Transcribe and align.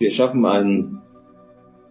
Wir 0.00 0.12
schaffen 0.12 0.46
ein 0.46 0.98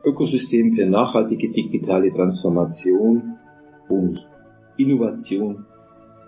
Ökosystem 0.04 0.74
für 0.74 0.88
nachhaltige 0.88 1.48
digitale 1.52 2.12
Transformation 2.12 3.38
und 3.88 4.28
Innovation. 4.78 5.68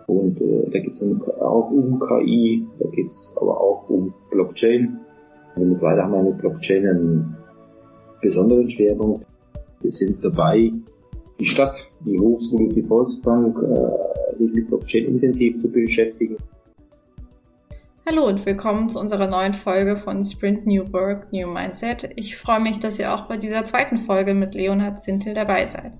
Und 0.05 0.39
äh, 0.39 0.69
da 0.69 0.77
geht 0.77 0.91
es 0.91 1.03
auch 1.41 1.71
um 1.71 1.99
KI, 1.99 2.67
da 2.77 2.87
geht 2.91 3.07
es 3.07 3.33
aber 3.35 3.59
auch 3.59 3.89
um 3.89 4.13
Blockchain. 4.29 4.99
Mittlerweile 5.55 6.03
haben 6.03 6.13
wir 6.13 6.21
mit 6.21 6.37
Blockchain 6.37 6.85
einen 6.85 7.37
besonderen 8.21 8.69
Schwerpunkt. 8.69 9.25
Wir 9.81 9.91
sind 9.91 10.23
dabei, 10.23 10.71
die 11.39 11.45
Stadt, 11.45 11.77
die 12.05 12.19
Hochschule, 12.19 12.67
die 12.75 12.83
Volksbank 12.83 13.57
äh, 13.57 14.39
wirklich 14.39 14.67
Blockchain 14.67 15.05
intensiv 15.05 15.59
zu 15.59 15.71
beschäftigen. 15.71 16.37
Hallo 18.03 18.25
und 18.25 18.43
willkommen 18.47 18.89
zu 18.89 18.99
unserer 18.99 19.27
neuen 19.27 19.53
Folge 19.53 19.95
von 19.95 20.23
Sprint 20.23 20.65
New 20.65 20.91
Work, 20.91 21.31
New 21.31 21.47
Mindset. 21.47 22.09
Ich 22.15 22.35
freue 22.35 22.59
mich, 22.59 22.79
dass 22.79 22.97
ihr 22.97 23.13
auch 23.13 23.27
bei 23.27 23.37
dieser 23.37 23.63
zweiten 23.63 23.97
Folge 23.97 24.33
mit 24.33 24.55
Leonhard 24.55 24.99
Zintel 24.99 25.35
dabei 25.35 25.67
seid. 25.67 25.91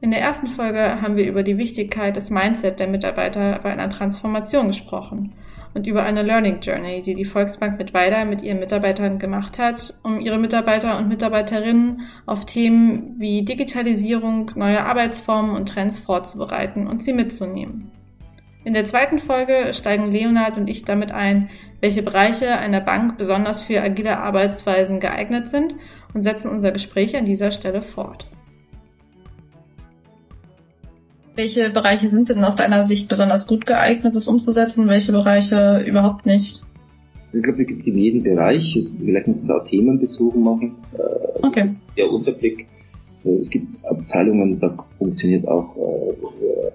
In 0.00 0.10
der 0.10 0.20
ersten 0.20 0.48
Folge 0.48 1.00
haben 1.00 1.16
wir 1.16 1.28
über 1.28 1.44
die 1.44 1.56
Wichtigkeit 1.56 2.16
des 2.16 2.30
Mindset 2.30 2.80
der 2.80 2.88
Mitarbeiter 2.88 3.60
bei 3.62 3.72
einer 3.72 3.88
Transformation 3.88 4.66
gesprochen 4.66 5.32
und 5.72 5.86
über 5.86 6.02
eine 6.02 6.22
Learning 6.22 6.58
Journey, 6.60 7.00
die 7.00 7.14
die 7.14 7.24
Volksbank 7.24 7.78
mit 7.78 7.94
Weida 7.94 8.24
mit 8.24 8.42
ihren 8.42 8.58
Mitarbeitern 8.58 9.20
gemacht 9.20 9.56
hat, 9.60 9.94
um 10.02 10.18
ihre 10.18 10.40
Mitarbeiter 10.40 10.98
und 10.98 11.08
Mitarbeiterinnen 11.08 12.02
auf 12.26 12.44
Themen 12.44 13.14
wie 13.18 13.44
Digitalisierung, 13.44 14.50
neue 14.56 14.84
Arbeitsformen 14.84 15.54
und 15.54 15.68
Trends 15.68 15.96
vorzubereiten 15.96 16.88
und 16.88 17.04
sie 17.04 17.12
mitzunehmen. 17.12 17.92
In 18.64 18.72
der 18.72 18.86
zweiten 18.86 19.18
Folge 19.18 19.74
steigen 19.74 20.10
Leonard 20.10 20.56
und 20.56 20.68
ich 20.68 20.84
damit 20.84 21.12
ein, 21.12 21.50
welche 21.82 22.02
Bereiche 22.02 22.56
einer 22.56 22.80
Bank 22.80 23.18
besonders 23.18 23.60
für 23.60 23.82
agile 23.82 24.18
Arbeitsweisen 24.18 25.00
geeignet 25.00 25.48
sind 25.48 25.74
und 26.14 26.22
setzen 26.22 26.50
unser 26.50 26.72
Gespräch 26.72 27.14
an 27.14 27.26
dieser 27.26 27.50
Stelle 27.50 27.82
fort. 27.82 28.26
Welche 31.36 31.70
Bereiche 31.70 32.08
sind 32.08 32.30
denn 32.30 32.42
aus 32.42 32.56
deiner 32.56 32.86
Sicht 32.86 33.08
besonders 33.08 33.46
gut 33.46 33.66
geeignet, 33.66 34.16
das 34.16 34.28
umzusetzen? 34.28 34.88
Welche 34.88 35.12
Bereiche 35.12 35.84
überhaupt 35.86 36.24
nicht? 36.24 36.62
Ich 37.32 37.42
glaube, 37.42 37.62
es 37.62 37.68
gibt 37.68 37.86
in 37.86 37.98
jedem 37.98 38.22
Bereich, 38.22 38.78
vielleicht 38.98 39.26
muss 39.26 39.42
es 39.42 39.50
auch 39.50 39.68
themenbezogen 39.68 40.42
machen. 40.42 40.76
Äh, 40.96 41.46
okay. 41.46 41.76
Ja, 41.96 42.06
unser 42.06 42.32
Blick. 42.32 42.66
Äh, 43.24 43.30
es 43.42 43.50
gibt 43.50 43.84
Abteilungen, 43.84 44.58
da 44.60 44.74
funktioniert 44.96 45.46
auch 45.48 45.76
äh, 45.76 46.70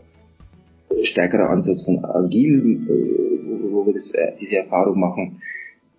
stärkerer 1.05 1.49
Ansatz 1.49 1.83
von 1.85 2.03
Agil, 2.03 2.87
äh, 2.87 3.71
wo 3.71 3.85
wir 3.85 3.93
das, 3.93 4.11
äh, 4.13 4.33
diese 4.39 4.57
Erfahrung 4.57 4.99
machen. 4.99 5.41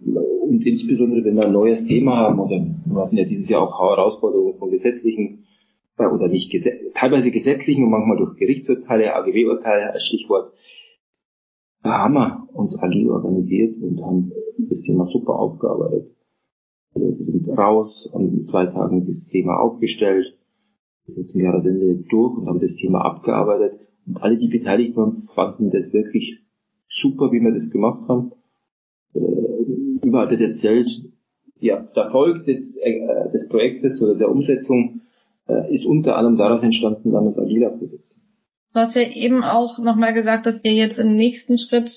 Und 0.02 0.66
insbesondere, 0.66 1.24
wenn 1.24 1.36
wir 1.36 1.46
ein 1.46 1.52
neues 1.52 1.84
Thema 1.86 2.16
haben, 2.16 2.38
oder 2.38 2.64
wir 2.84 3.02
hatten 3.02 3.16
ja 3.16 3.24
dieses 3.24 3.48
Jahr 3.48 3.62
auch 3.62 3.78
Herausforderungen 3.78 4.58
von 4.58 4.70
gesetzlichen, 4.70 5.44
äh, 5.98 6.06
oder 6.06 6.28
nicht 6.28 6.50
gesetz, 6.50 6.80
teilweise 6.94 7.30
gesetzlichen 7.30 7.84
und 7.84 7.90
manchmal 7.90 8.16
durch 8.16 8.36
Gerichtsurteile, 8.36 9.14
AGW-Urteile 9.14 9.92
als 9.92 10.04
Stichwort. 10.04 10.52
Da 11.82 12.04
haben 12.04 12.14
wir 12.14 12.48
uns 12.52 12.78
agil 12.82 13.10
organisiert 13.10 13.82
und 13.82 14.02
haben 14.04 14.32
das 14.58 14.82
Thema 14.82 15.06
super 15.06 15.34
aufgearbeitet. 15.34 16.10
Wir 16.94 17.24
sind 17.24 17.48
raus, 17.48 18.10
haben 18.12 18.36
in 18.36 18.44
zwei 18.44 18.66
Tagen 18.66 19.06
das 19.06 19.28
Thema 19.30 19.60
aufgestellt, 19.60 20.36
wir 21.06 21.14
sind 21.14 21.28
zum 21.28 21.40
Jahresende 21.40 22.04
durch 22.08 22.36
und 22.36 22.48
haben 22.48 22.60
das 22.60 22.74
Thema 22.76 23.00
abgearbeitet 23.04 23.80
und 24.06 24.22
alle, 24.22 24.38
die 24.38 24.48
beteiligt 24.48 24.96
waren, 24.96 25.16
fanden 25.34 25.70
das 25.70 25.92
wirklich 25.92 26.40
super, 26.88 27.30
wie 27.32 27.40
wir 27.40 27.52
das 27.52 27.70
gemacht 27.70 28.08
haben. 28.08 28.32
Äh, 29.14 30.06
überall 30.06 30.30
wird 30.30 30.40
erzählt, 30.40 30.88
ja, 31.58 31.86
der 31.94 32.04
Erfolg 32.04 32.46
des, 32.46 32.76
äh, 32.82 33.30
des 33.32 33.48
Projektes 33.48 34.02
oder 34.02 34.16
der 34.16 34.30
Umsetzung 34.30 35.02
äh, 35.46 35.72
ist 35.72 35.86
unter 35.86 36.16
anderem 36.16 36.38
daraus 36.38 36.62
entstanden, 36.62 37.12
wir 37.12 37.20
es 37.22 37.38
agil 37.38 37.64
aufgesetzt 37.66 38.20
Du 38.72 38.78
hast 38.78 38.94
ja 38.94 39.02
eben 39.02 39.42
auch 39.42 39.78
nochmal 39.78 40.14
gesagt, 40.14 40.46
dass 40.46 40.62
ihr 40.62 40.74
jetzt 40.74 40.98
im 40.98 41.16
nächsten 41.16 41.58
Schritt 41.58 41.90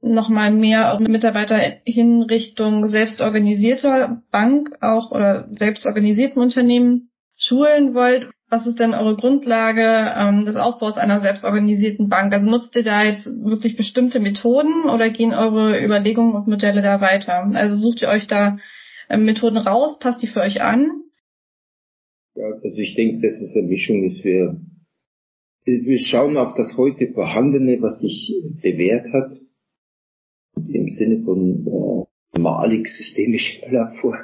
nochmal 0.00 0.52
mehr 0.52 0.98
Mitarbeiter 1.00 1.58
hin 1.84 2.22
Richtung 2.22 2.86
selbstorganisierter 2.86 4.22
Bank 4.30 4.70
auch 4.80 5.10
oder 5.10 5.48
selbstorganisierten 5.50 6.40
Unternehmen 6.40 7.10
schulen 7.36 7.94
wollt. 7.94 8.30
Was 8.52 8.66
ist 8.66 8.80
denn 8.80 8.94
eure 8.94 9.14
Grundlage 9.14 10.12
ähm, 10.18 10.44
des 10.44 10.56
Aufbaus 10.56 10.98
einer 10.98 11.20
selbstorganisierten 11.20 12.08
Bank? 12.08 12.32
Also 12.32 12.50
nutzt 12.50 12.74
ihr 12.74 12.82
da 12.82 13.04
jetzt 13.04 13.26
wirklich 13.26 13.76
bestimmte 13.76 14.18
Methoden 14.18 14.90
oder 14.90 15.08
gehen 15.08 15.32
eure 15.32 15.80
Überlegungen 15.80 16.34
und 16.34 16.48
Modelle 16.48 16.82
da 16.82 17.00
weiter? 17.00 17.48
Also 17.54 17.76
sucht 17.76 18.02
ihr 18.02 18.08
euch 18.08 18.26
da 18.26 18.58
ähm, 19.08 19.24
Methoden 19.24 19.56
raus, 19.56 20.00
passt 20.00 20.20
die 20.20 20.26
für 20.26 20.40
euch 20.40 20.62
an? 20.62 20.90
Ja, 22.34 22.46
also 22.46 22.78
ich 22.78 22.96
denke, 22.96 23.24
dass 23.24 23.40
es 23.40 23.54
eine 23.56 23.68
Mischung 23.68 24.02
ist. 24.10 24.24
Wir, 24.24 24.60
wir 25.64 25.98
schauen 26.00 26.36
auf 26.36 26.54
das 26.56 26.76
heute 26.76 27.06
Vorhandene, 27.12 27.80
was 27.80 28.00
sich 28.00 28.34
bewährt 28.62 29.12
hat, 29.12 29.30
im 30.56 30.88
Sinne 30.88 31.22
von 31.24 31.66
äh, 32.34 32.40
malig 32.40 32.88
systemisch 32.88 33.60
vor 34.00 34.16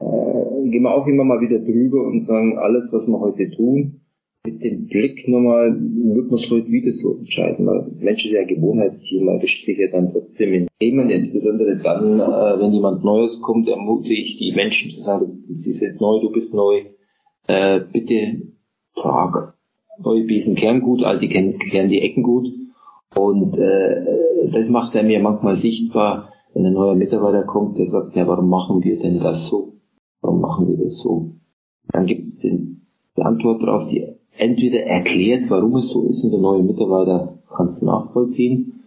äh, 0.00 0.45
gehen 0.70 0.82
wir 0.82 0.94
auch 0.94 1.06
immer 1.06 1.24
mal 1.24 1.40
wieder 1.40 1.58
drüber 1.58 2.06
und 2.06 2.24
sagen, 2.24 2.58
alles, 2.58 2.90
was 2.92 3.06
wir 3.06 3.20
heute 3.20 3.50
tun, 3.50 4.00
mit 4.46 4.62
dem 4.62 4.86
Blick 4.86 5.26
nochmal, 5.28 5.74
wird 5.74 6.30
man 6.30 6.38
es 6.38 6.50
heute 6.50 6.70
wieder 6.70 6.92
so 6.92 7.18
entscheiden. 7.18 7.66
Weil 7.66 7.90
Mensch 7.98 8.24
ist 8.24 8.32
ja 8.32 8.40
ein 8.42 8.46
Gewohnheitstier, 8.46 9.22
man 9.22 9.36
erwischt 9.36 9.66
sich 9.66 9.76
ja 9.76 9.88
dann 9.90 10.12
trotzdem 10.12 10.52
in 10.52 10.68
Themen, 10.78 11.10
insbesondere 11.10 11.76
dann, 11.82 12.20
äh, 12.20 12.60
wenn 12.60 12.72
jemand 12.72 13.04
Neues 13.04 13.40
kommt, 13.42 13.68
ermutige 13.68 14.14
ich 14.14 14.38
die 14.38 14.52
Menschen 14.54 14.90
zu 14.90 15.02
sagen, 15.02 15.44
sie 15.48 15.72
sind 15.72 16.00
neu, 16.00 16.20
du 16.20 16.30
bist 16.30 16.54
neu, 16.54 16.82
äh, 17.48 17.80
bitte 17.92 18.42
frage. 18.94 19.54
Neue 20.02 20.24
Besen 20.24 20.54
kehren 20.54 20.80
gut, 20.80 21.02
alte 21.02 21.26
kehren 21.26 21.90
die 21.90 22.00
Ecken 22.00 22.22
gut. 22.22 22.46
Und 23.16 23.56
äh, 23.58 24.50
das 24.52 24.68
macht 24.68 24.94
er 24.94 25.02
mir 25.02 25.20
manchmal 25.20 25.56
sichtbar, 25.56 26.32
wenn 26.54 26.66
ein 26.66 26.74
neuer 26.74 26.94
Mitarbeiter 26.94 27.44
kommt, 27.44 27.78
der 27.78 27.86
sagt, 27.86 28.14
ja, 28.14 28.26
warum 28.26 28.48
machen 28.48 28.84
wir 28.84 28.98
denn 28.98 29.20
das 29.20 29.48
so? 29.48 29.75
Warum 30.26 30.40
machen 30.40 30.68
wir 30.68 30.84
das 30.84 30.98
so? 31.02 31.30
Dann 31.92 32.06
gibt 32.06 32.24
es 32.24 32.40
die 32.40 33.22
Antwort 33.22 33.62
darauf, 33.62 33.88
die 33.88 34.04
entweder 34.36 34.80
erklärt, 34.80 35.44
warum 35.50 35.76
es 35.76 35.92
so 35.92 36.02
ist 36.02 36.24
und 36.24 36.32
der 36.32 36.40
neue 36.40 36.64
Mitarbeiter 36.64 37.38
kann 37.48 37.68
es 37.68 37.80
nachvollziehen, 37.80 38.82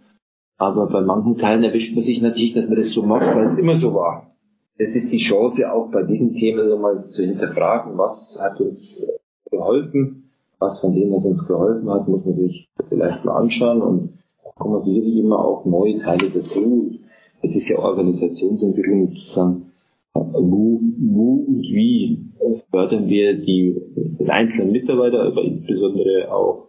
aber 0.58 0.86
bei 0.88 1.00
manchen 1.00 1.38
Teilen 1.38 1.64
erwischt 1.64 1.94
man 1.94 2.04
sich 2.04 2.20
natürlich, 2.20 2.52
dass 2.52 2.68
man 2.68 2.76
das 2.76 2.92
so 2.92 3.02
macht, 3.02 3.26
weil 3.34 3.44
es 3.44 3.58
immer 3.58 3.78
so 3.78 3.94
war. 3.94 4.34
Es 4.76 4.94
ist 4.94 5.10
die 5.10 5.18
Chance, 5.18 5.72
auch 5.72 5.90
bei 5.90 6.02
diesen 6.02 6.34
Themen 6.34 6.68
nochmal 6.68 7.04
zu 7.06 7.24
hinterfragen, 7.24 7.96
was 7.96 8.38
hat 8.38 8.60
uns 8.60 9.06
geholfen, 9.50 10.30
was 10.58 10.78
von 10.82 10.94
dem, 10.94 11.10
was 11.10 11.24
uns 11.24 11.48
geholfen 11.48 11.88
hat, 11.88 12.06
muss 12.06 12.22
man 12.26 12.36
sich 12.36 12.68
vielleicht 12.90 13.24
mal 13.24 13.38
anschauen 13.38 13.80
und 13.80 14.18
kommen 14.56 14.82
sicherlich 14.82 15.16
immer 15.16 15.42
auch 15.42 15.64
neue 15.64 16.00
Teile 16.00 16.28
dazu. 16.28 16.98
Es 17.40 17.56
ist 17.56 17.70
ja 17.70 17.78
Organisationsentwicklung, 17.78 19.08
sozusagen, 19.08 19.69
wo, 20.14 20.80
wo 20.98 21.44
und 21.46 21.62
wie 21.62 22.30
fördern 22.70 23.08
wir 23.08 23.38
die, 23.38 23.80
den 24.18 24.30
einzelnen 24.30 24.72
Mitarbeiter, 24.72 25.22
aber 25.22 25.42
insbesondere 25.42 26.32
auch 26.32 26.68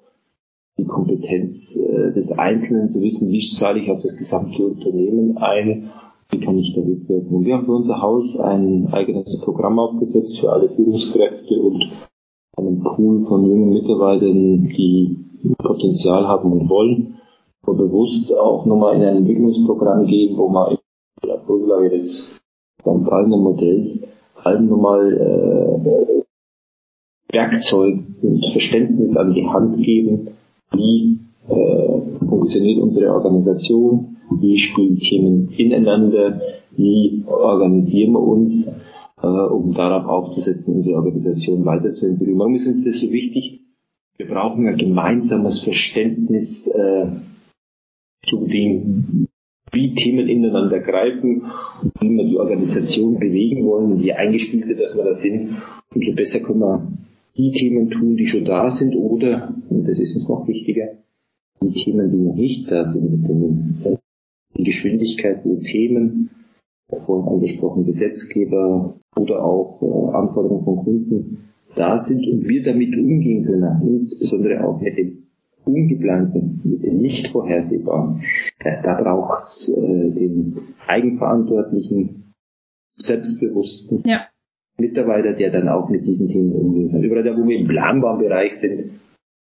die 0.78 0.86
Kompetenz 0.86 1.78
äh, 1.78 2.14
des 2.14 2.32
Einzelnen 2.38 2.90
zu 2.90 3.02
wissen, 3.02 3.30
wie 3.30 3.46
zahle 3.60 3.80
ich 3.80 3.92
auf 3.92 4.02
das 4.02 4.16
gesamte 4.18 4.66
Unternehmen 4.66 5.38
ein, 5.38 5.90
wie 6.32 6.40
kann 6.40 6.58
ich 6.58 6.74
da 6.74 6.82
mitwirken. 6.82 7.46
Wir 7.46 7.58
haben 7.58 7.66
für 7.66 7.76
unser 7.76 8.02
Haus 8.02 8.40
ein 8.40 8.88
eigenes 8.92 9.42
Programm 9.44 9.80
aufgesetzt 9.80 10.40
für 10.40 10.52
alle 10.52 10.70
Führungskräfte 10.70 11.60
und 11.60 11.92
einen 12.58 12.82
Pool 12.84 13.26
von 13.26 13.46
jungen 13.46 13.70
Mitarbeitern, 13.70 14.68
die 14.68 15.18
Potenzial 15.58 16.28
haben 16.28 16.52
und 16.52 16.70
wollen, 16.70 17.16
wo 17.64 17.74
bewusst 17.74 18.34
auch 18.34 18.66
nochmal 18.66 18.96
in 18.96 19.04
ein 19.04 19.18
Entwicklungsprogramm 19.18 20.06
gehen, 20.06 20.38
wo 20.38 20.48
man 20.48 20.72
in 20.72 21.30
der 21.30 21.38
Grundlage 21.40 21.90
des 21.90 22.41
beim 22.84 23.08
eigenen 23.10 23.42
Modells 23.42 24.04
allen 24.36 24.68
nochmal 24.68 25.14
äh, 25.14 26.22
Werkzeug 27.34 28.00
und 28.22 28.46
Verständnis 28.52 29.16
an 29.16 29.34
die 29.34 29.48
Hand 29.48 29.84
geben, 29.84 30.30
wie 30.74 31.20
äh, 31.48 32.28
funktioniert 32.28 32.82
unsere 32.82 33.14
Organisation, 33.14 34.18
wie 34.40 34.58
spielen 34.58 34.98
Themen 34.98 35.50
ineinander, 35.58 36.42
wie 36.76 37.24
organisieren 37.28 38.14
wir 38.14 38.22
uns, 38.22 38.70
äh, 39.22 39.28
um 39.28 39.74
darauf 39.74 40.08
aufzusetzen, 40.08 40.76
unsere 40.76 40.98
Organisation 40.98 41.66
weiterzuentwickeln. 41.66 42.40
Warum 42.40 42.56
ist 42.56 42.68
uns 42.68 42.84
das 42.84 43.00
so 43.00 43.12
wichtig? 43.12 43.62
Wir 44.18 44.28
brauchen 44.28 44.68
ein 44.68 44.78
gemeinsames 44.78 45.64
Verständnis 45.64 46.68
äh, 46.68 47.08
zu 48.30 48.46
dem, 48.46 49.28
wie 49.72 49.94
Themen 49.96 50.28
ineinander 50.28 50.80
greifen 50.80 51.44
und 51.82 51.94
wie 52.02 52.10
wir 52.10 52.26
die 52.26 52.38
Organisation 52.38 53.20
bewegen 53.20 53.66
wollen 53.66 53.94
und 53.94 54.02
je 54.02 54.14
eingespielter 54.14 54.76
dass 54.76 54.96
wir 54.96 55.04
da 55.04 55.16
sind, 55.16 55.58
umso 55.94 56.14
besser 56.14 56.40
können 56.40 56.60
wir 56.60 56.88
die 57.38 57.52
Themen 57.52 57.90
tun, 57.90 58.18
die 58.18 58.26
schon 58.26 58.46
da 58.46 58.70
sind 58.70 58.96
oder, 58.96 59.54
und 59.70 59.88
das 59.88 60.00
ist 60.00 60.16
uns 60.16 60.28
noch 60.28 60.48
wichtiger, 60.48 60.90
die 61.62 61.84
Themen, 61.84 62.12
die 62.12 62.18
noch 62.18 62.36
nicht 62.36 62.70
da 62.70 62.84
sind, 62.86 63.28
denn 63.28 63.98
die 64.58 64.64
Geschwindigkeit, 64.64 65.42
wo 65.46 65.58
Themen, 65.58 66.30
vorhin 67.06 67.34
angesprochen, 67.34 67.86
Gesetzgeber, 67.86 68.96
oder 69.18 69.44
auch 69.44 69.82
äh, 69.82 70.16
Anforderungen 70.16 70.64
von 70.64 70.78
Kunden 70.78 71.38
da 71.76 71.98
sind 72.00 72.26
und 72.28 72.48
wir 72.48 72.64
damit 72.64 72.94
umgehen 72.98 73.46
können, 73.46 74.00
insbesondere 74.00 74.66
auch 74.66 74.82
mit 74.82 74.98
dem 74.98 75.24
Ungeplanten, 75.64 76.60
mit 76.64 76.84
dem 76.84 76.98
nicht 76.98 77.28
vorhersehbaren. 77.30 78.22
Da 78.64 79.02
braucht 79.02 79.44
es 79.46 79.70
äh, 79.70 80.12
den 80.12 80.56
eigenverantwortlichen, 80.88 82.34
selbstbewussten 82.96 84.04
ja. 84.06 84.28
Mitarbeiter, 84.78 85.34
der 85.34 85.52
dann 85.52 85.70
auch 85.70 85.90
mit 85.90 86.06
diesen 86.06 86.30
Themen 86.30 86.52
umgehen 86.52 86.92
kann. 86.92 87.04
Überall 87.04 87.24
da, 87.24 87.36
wo 87.38 87.48
wir 87.48 87.58
im 87.58 87.68
planbaren 87.68 88.22
Bereich 88.22 88.54
sind, 88.54 89.00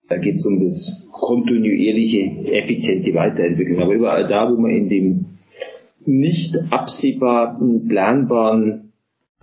da 0.09 0.19
geht 0.19 0.37
es 0.37 0.47
um 0.47 0.61
das 0.61 1.09
kontinuierliche, 1.13 2.21
effiziente 2.53 3.15
Weiterentwicklung. 3.15 3.81
Aber 3.81 3.95
überall 3.95 4.27
da, 4.29 4.51
wo 4.51 4.57
wir 4.57 4.77
in 4.77 4.89
dem 4.89 5.27
nicht 6.05 6.57
absehbaren, 6.71 7.87
planbaren, 7.89 8.93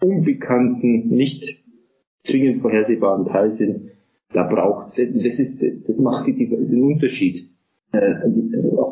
unbekannten, 0.02 1.08
nicht 1.10 1.44
zwingend 2.24 2.62
vorhersehbaren 2.62 3.26
Teil 3.26 3.52
sind, 3.52 3.92
da 4.34 4.44
braucht 4.44 4.88
es, 4.88 4.96
das 4.96 5.40
ist, 5.40 5.64
das 5.88 6.00
macht 6.00 6.28
den 6.28 6.84
Unterschied. 6.84 7.50
Äh, 7.94 8.16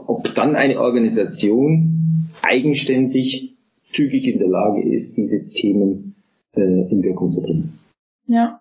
ob 0.07 0.33
dann 0.35 0.55
eine 0.55 0.79
Organisation 0.79 2.29
eigenständig, 2.41 3.55
zügig 3.93 4.27
in 4.27 4.39
der 4.39 4.47
Lage 4.47 4.83
ist, 4.83 5.15
diese 5.15 5.47
Themen 5.49 6.15
äh, 6.55 6.61
in 6.61 7.03
Wirkung 7.03 7.31
zu 7.33 7.41
bringen. 7.41 7.79
Ja. 8.27 8.59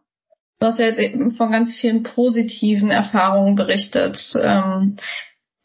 Du 0.60 0.66
hast 0.66 0.78
ja 0.78 0.86
jetzt 0.86 1.00
eben 1.00 1.32
von 1.32 1.50
ganz 1.50 1.75
vielen 1.75 2.04
positiven 2.04 2.90
Erfahrungen 2.90 3.54
berichtet, 3.56 4.19
ähm, 4.40 4.96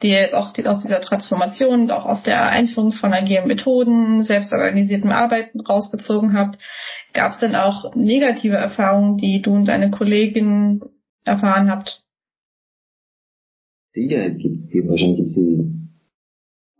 die 0.01 0.09
jetzt 0.09 0.33
auch 0.33 0.53
aus 0.65 0.83
dieser 0.83 1.01
Transformation 1.01 1.81
und 1.81 1.91
auch 1.91 2.05
aus 2.05 2.23
der 2.23 2.49
Einführung 2.49 2.91
von 2.91 3.13
agilen 3.13 3.47
Methoden, 3.47 4.23
selbstorganisiertem 4.23 5.11
Arbeiten 5.11 5.59
rausgezogen 5.59 6.33
habt. 6.37 6.57
Gab 7.13 7.33
es 7.33 7.39
denn 7.39 7.55
auch 7.55 7.93
negative 7.95 8.55
Erfahrungen, 8.55 9.17
die 9.17 9.41
du 9.41 9.51
und 9.51 9.65
deine 9.65 9.91
Kollegin 9.91 10.81
erfahren 11.25 11.69
habt? 11.69 12.03
Sicherheit 14.01 14.39
gibt 14.39 14.57
es 14.57 14.69
die, 14.69 14.87
wahrscheinlich 14.87 15.17
gibt 15.17 15.31
sie, 15.31 15.71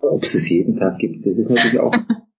ob 0.01 0.24
es 0.24 0.36
es 0.36 0.50
jeden 0.50 0.77
Tag 0.77 1.00
gibt. 1.00 1.25
Das 1.25 1.38
ist 1.38 1.50
natürlich 1.50 1.80
auch, 1.80 1.94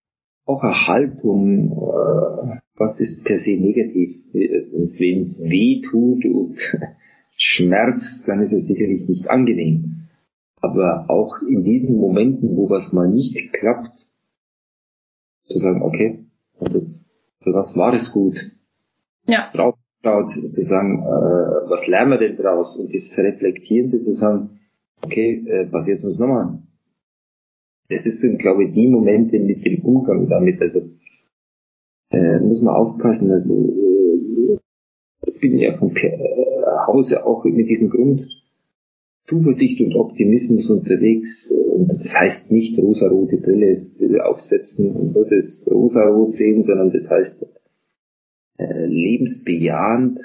auch 0.46 0.62
eine 0.62 0.86
Haltung, 0.86 1.72
äh, 1.72 2.60
was 2.76 3.00
ist 3.00 3.24
per 3.24 3.38
se 3.38 3.50
negativ. 3.50 4.16
Wenn 4.32 5.20
es 5.20 5.42
weh 5.48 5.80
tut 5.82 6.24
und 6.24 6.56
schmerzt, 7.36 8.26
dann 8.26 8.40
ist 8.40 8.52
es 8.52 8.66
sicherlich 8.66 9.08
nicht 9.08 9.28
angenehm. 9.28 10.08
Aber 10.56 11.06
auch 11.08 11.40
in 11.48 11.64
diesen 11.64 11.96
Momenten, 11.96 12.56
wo 12.56 12.68
was 12.68 12.92
mal 12.92 13.08
nicht 13.08 13.52
klappt, 13.52 13.96
zu 15.46 15.58
sagen, 15.58 15.82
okay, 15.82 16.26
und 16.58 16.74
jetzt, 16.74 17.10
für 17.42 17.52
was 17.52 17.76
war 17.76 17.94
es 17.94 18.12
gut? 18.12 18.36
Ja. 19.26 19.50
Drauf 19.52 19.74
schaut, 20.02 20.30
zu 20.30 20.62
sagen, 20.62 21.02
äh, 21.02 21.70
was 21.70 21.86
lernen 21.86 22.12
wir 22.12 22.18
denn 22.18 22.36
draus? 22.36 22.76
Und 22.76 22.92
dieses 22.92 23.16
Reflektieren 23.18 23.88
zu 23.88 23.98
sagen, 24.12 24.59
okay, 25.02 25.44
äh, 25.46 25.66
passiert 25.66 26.02
uns 26.04 26.18
nochmal. 26.18 26.62
Das 27.88 28.04
sind, 28.04 28.38
glaube 28.38 28.64
ich, 28.64 28.74
die 28.74 28.86
Momente 28.86 29.38
mit 29.38 29.64
dem 29.64 29.82
Umgang 29.82 30.28
damit. 30.28 30.60
Also 30.60 30.80
äh, 32.10 32.38
muss 32.40 32.62
man 32.62 32.74
aufpassen. 32.74 33.30
Also 33.30 33.54
äh, 33.54 34.58
ich 35.26 35.40
bin 35.40 35.58
ja 35.58 35.76
von 35.76 35.94
äh, 35.96 36.18
Hause 36.86 37.26
auch 37.26 37.44
mit 37.44 37.68
diesem 37.68 37.90
Grund 37.90 38.26
Zuversicht 39.26 39.80
und 39.80 39.94
Optimismus 39.94 40.70
unterwegs. 40.70 41.50
Und 41.50 41.88
das 41.88 42.14
heißt 42.16 42.50
nicht 42.50 42.78
rosarote 42.78 43.38
Brille 43.38 43.86
aufsetzen 44.24 44.92
und 44.94 45.14
nur 45.14 45.26
das 45.28 45.68
rosarot 45.70 46.32
sehen, 46.32 46.62
sondern 46.62 46.92
das 46.92 47.08
heißt 47.08 47.46
äh, 48.58 48.86
lebensbejahend 48.86 50.20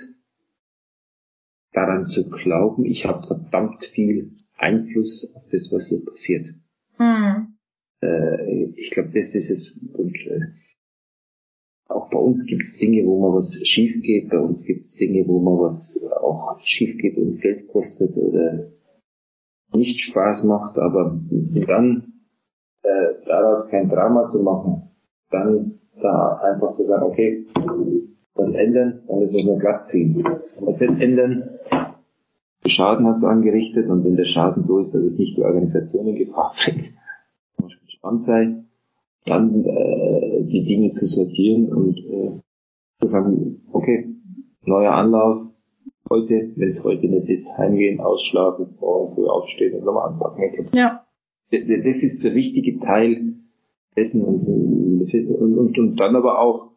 daran 1.72 2.06
zu 2.06 2.30
glauben, 2.30 2.86
ich 2.86 3.06
habe 3.06 3.25
verdammt 3.25 3.83
viel 3.94 4.31
Einfluss 4.65 5.31
auf 5.35 5.44
das, 5.51 5.69
was 5.71 5.88
hier 5.89 6.03
passiert. 6.03 6.45
Hm. 6.97 7.56
Äh, 8.01 8.63
ich 8.75 8.91
glaube, 8.91 9.09
das 9.13 9.33
ist 9.35 9.50
es. 9.50 9.79
Und 9.94 10.15
äh, 10.15 10.41
auch 11.88 12.09
bei 12.09 12.17
uns 12.17 12.45
gibt 12.47 12.63
es 12.63 12.77
Dinge, 12.79 13.06
wo 13.06 13.19
mal 13.19 13.35
was 13.38 13.59
schief 13.63 14.01
geht. 14.01 14.29
Bei 14.29 14.39
uns 14.39 14.65
gibt 14.65 14.81
es 14.81 14.95
Dinge, 14.95 15.27
wo 15.27 15.39
mal 15.39 15.59
was 15.59 16.01
auch 16.19 16.59
schief 16.62 16.97
geht 16.97 17.17
und 17.17 17.41
Geld 17.41 17.67
kostet 17.67 18.17
oder 18.17 18.71
nicht 19.73 20.00
Spaß 20.00 20.45
macht. 20.45 20.77
Aber 20.77 21.21
dann 21.67 22.13
äh, 22.83 23.25
daraus 23.25 23.69
kein 23.69 23.89
Drama 23.89 24.25
zu 24.25 24.41
machen, 24.41 24.89
dann 25.29 25.79
da 26.01 26.39
einfach 26.44 26.73
zu 26.73 26.83
sagen, 26.83 27.03
okay, 27.03 27.45
was 28.33 28.53
ändern, 28.53 29.03
dann 29.07 29.19
müssen 29.19 29.47
wir 29.47 29.59
glatt 29.59 29.85
ziehen. 29.85 30.23
Was 30.59 30.79
nicht 30.79 31.01
ändern, 31.01 31.59
Schaden 32.69 33.06
hat 33.07 33.17
es 33.17 33.23
angerichtet 33.23 33.89
und 33.89 34.03
wenn 34.03 34.15
der 34.15 34.25
Schaden 34.25 34.63
so 34.63 34.79
ist, 34.79 34.94
dass 34.94 35.03
es 35.03 35.17
nicht 35.17 35.38
die 35.38 35.44
Organisation 35.44 36.07
in 36.07 36.15
Gefahr 36.15 36.53
bringt, 36.63 36.94
muss 37.57 37.71
man 37.71 37.85
gespannt 37.85 38.23
sein, 38.23 38.65
dann 39.25 39.65
äh, 39.65 40.44
die 40.45 40.65
Dinge 40.65 40.91
zu 40.91 41.06
sortieren 41.07 41.71
und 41.71 41.97
äh, 41.97 42.39
zu 43.00 43.07
sagen, 43.07 43.62
okay, 43.71 44.15
neuer 44.63 44.94
Anlauf, 44.94 45.47
heute, 46.09 46.51
wenn 46.56 46.69
es 46.69 46.83
heute 46.83 47.07
nicht 47.07 47.27
ist, 47.29 47.57
heimgehen, 47.57 48.00
ausschlafen, 48.00 48.75
morgen 48.79 49.15
früh 49.15 49.25
aufstehen 49.27 49.79
und 49.79 49.85
nochmal 49.85 50.09
anpacken. 50.09 50.69
Ja. 50.73 51.06
Das 51.51 52.03
ist 52.03 52.23
der 52.23 52.33
wichtige 52.33 52.79
Teil 52.79 53.35
dessen 53.95 54.21
und, 54.23 54.47
und, 54.47 55.57
und, 55.57 55.77
und 55.77 56.00
dann 56.00 56.15
aber 56.15 56.39
auch 56.39 56.71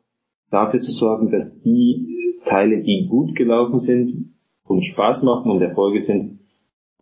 dafür 0.50 0.80
zu 0.80 0.92
sorgen, 0.92 1.30
dass 1.30 1.60
die 1.60 2.36
Teile, 2.46 2.82
die 2.82 3.08
gut 3.10 3.34
gelaufen 3.34 3.80
sind 3.80 4.34
und 4.68 4.84
Spaß 4.84 5.22
machen 5.22 5.50
und 5.50 5.62
Erfolge 5.62 6.00
sind, 6.00 6.40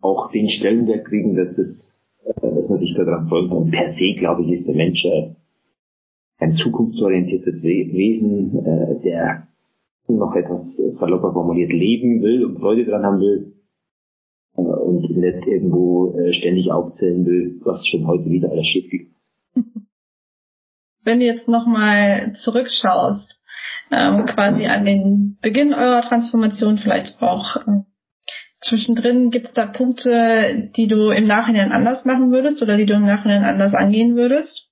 auch 0.01 0.31
den 0.31 0.49
Stellenwert 0.49 1.07
kriegen, 1.07 1.37
dass 1.37 1.59
es, 1.59 2.01
äh, 2.25 2.33
dass 2.41 2.69
man 2.69 2.79
sich 2.79 2.95
daran 2.97 3.29
kann. 3.29 3.51
Und 3.51 3.71
per 3.71 3.93
se, 3.93 4.15
glaube 4.17 4.43
ich, 4.45 4.53
ist 4.53 4.69
der 4.69 4.77
Mensch 4.77 5.05
äh, 5.05 5.35
ein 6.39 6.55
zukunftsorientiertes 6.55 7.63
Wesen, 7.63 8.59
äh, 8.59 9.03
der 9.03 9.49
noch 10.09 10.35
etwas 10.37 10.77
salopper 10.99 11.33
formuliert 11.33 11.73
leben 11.73 12.23
will 12.23 12.45
und 12.45 12.59
Freude 12.59 12.85
dran 12.85 13.03
haben 13.03 13.21
will 13.21 13.55
und 14.55 15.11
nicht 15.11 15.47
irgendwo 15.49 16.15
ständig 16.31 16.71
aufzählen 16.71 17.27
will, 17.27 17.61
was 17.65 17.85
schon 17.89 18.07
heute 18.07 18.31
wieder 18.31 18.51
alles 18.51 18.67
schief 18.67 18.89
gegangen 18.89 19.11
ist. 19.13 19.37
Wenn 21.05 21.19
du 21.19 21.27
jetzt 21.27 21.49
nochmal 21.49 22.35
zurückschaust, 22.35 23.36
ähm, 23.91 24.27
quasi 24.27 24.67
an 24.67 24.85
den 24.85 25.39
Beginn 25.41 25.73
eurer 25.73 26.03
Transformation, 26.03 26.79
vielleicht 26.79 27.21
auch 27.23 27.57
äh, 27.57 27.83
zwischendrin. 28.61 29.31
Gibt 29.31 29.47
es 29.47 29.53
da 29.53 29.67
Punkte, 29.67 30.71
die 30.77 30.89
du 30.89 31.11
im 31.11 31.27
Nachhinein 31.27 31.73
anders 31.73 32.05
machen 32.05 32.31
würdest 32.33 32.63
oder 32.63 32.77
die 32.77 32.87
du 32.87 32.95
im 32.95 33.07
Nachhinein 33.07 33.45
anders 33.45 33.75
angehen 33.75 34.17
würdest? 34.17 34.69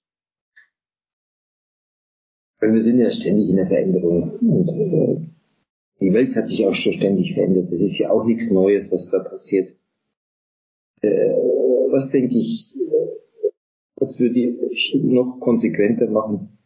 Wir 2.60 2.82
sind 2.82 2.98
ja 2.98 3.10
ständig 3.10 3.50
in 3.50 3.56
der 3.56 3.66
Veränderung 3.66 4.38
und 4.38 4.68
äh, 4.68 5.34
die 6.00 6.12
Welt 6.12 6.34
hat 6.34 6.48
sich 6.48 6.66
auch 6.66 6.74
schon 6.74 6.94
ständig 6.94 7.34
verändert. 7.34 7.70
Das 7.70 7.80
ist 7.80 7.98
ja 7.98 8.10
auch 8.10 8.24
nichts 8.24 8.50
Neues, 8.50 8.90
was 8.90 9.10
da 9.10 9.18
passiert. 9.18 9.76
Äh, 11.02 11.08
was 11.90 12.10
denke 12.10 12.38
ich, 12.38 12.74
äh, 12.74 13.52
was 13.96 14.18
würde 14.18 14.40
ich 14.40 14.96
noch 15.02 15.38
konsequenter 15.40 16.10
machen? 16.10 16.58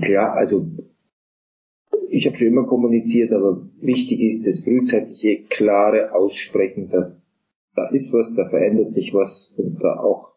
Klar, 0.00 0.36
also 0.36 0.66
ich 2.10 2.26
habe 2.26 2.36
schon 2.36 2.48
immer 2.48 2.66
kommuniziert, 2.66 3.32
aber 3.32 3.62
wichtig 3.80 4.20
ist 4.20 4.46
das 4.46 4.64
frühzeitige, 4.64 5.44
klare 5.48 6.14
Aussprechen. 6.14 6.88
Da, 6.90 7.16
da 7.74 7.88
ist 7.90 8.12
was, 8.12 8.34
da 8.36 8.48
verändert 8.48 8.90
sich 8.92 9.12
was 9.12 9.54
und 9.56 9.82
da 9.82 10.00
auch 10.00 10.34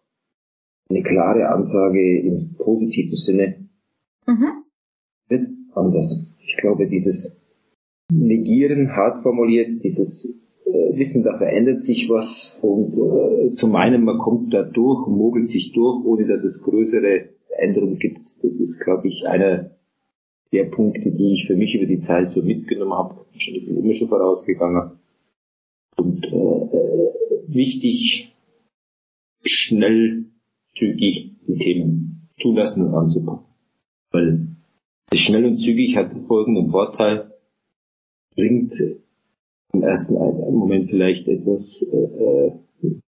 eine 0.89 1.03
klare 1.03 1.49
Ansage 1.49 2.19
im 2.19 2.55
positiven 2.57 3.15
Sinne 3.15 3.69
mhm. 4.27 4.63
wird 5.27 5.47
anders. 5.73 6.33
Ich 6.45 6.57
glaube, 6.57 6.87
dieses 6.87 7.41
Negieren, 8.11 8.95
hart 8.95 9.19
formuliert, 9.21 9.69
dieses 9.83 10.41
äh, 10.65 10.97
Wissen, 10.97 11.23
da 11.23 11.37
verändert 11.37 11.81
sich 11.81 12.09
was 12.09 12.57
und 12.61 12.93
äh, 12.93 13.55
zu 13.55 13.67
meinem, 13.67 14.03
man 14.03 14.17
kommt 14.17 14.51
da 14.51 14.63
durch, 14.63 15.07
mogelt 15.07 15.47
sich 15.47 15.73
durch, 15.73 16.03
ohne 16.05 16.25
dass 16.25 16.43
es 16.43 16.63
größere 16.63 17.29
Änderungen 17.59 17.99
gibt. 17.99 18.21
Das 18.41 18.59
ist, 18.59 18.81
glaube 18.83 19.07
ich, 19.09 19.27
einer 19.27 19.71
der 20.51 20.65
Punkte, 20.65 21.11
die 21.11 21.33
ich 21.33 21.47
für 21.47 21.55
mich 21.55 21.75
über 21.75 21.85
die 21.85 21.99
Zeit 21.99 22.31
so 22.31 22.41
mitgenommen 22.41 22.93
habe. 22.93 23.25
Ich 23.33 23.65
bin 23.65 23.77
immer 23.77 23.93
schon 23.93 24.09
vorausgegangen. 24.09 24.99
Und 25.97 26.23
äh, 26.23 26.27
äh, 26.27 27.53
wichtig, 27.53 28.33
schnell, 29.43 30.25
zügig 30.77 31.35
die 31.47 31.57
Themen 31.57 32.29
zulassen 32.37 32.87
und 32.87 32.95
anzupacken. 32.95 33.45
Weil 34.11 34.47
das 35.09 35.19
schnell 35.19 35.45
und 35.45 35.57
zügig 35.57 35.95
hat 35.95 36.11
folgenden 36.27 36.71
Vorteil, 36.71 37.31
bringt 38.35 38.71
im 39.73 39.83
ersten 39.83 40.13
Moment 40.13 40.89
vielleicht 40.89 41.27
etwas 41.27 41.85
äh, 41.91 41.97
äh, 41.97 42.51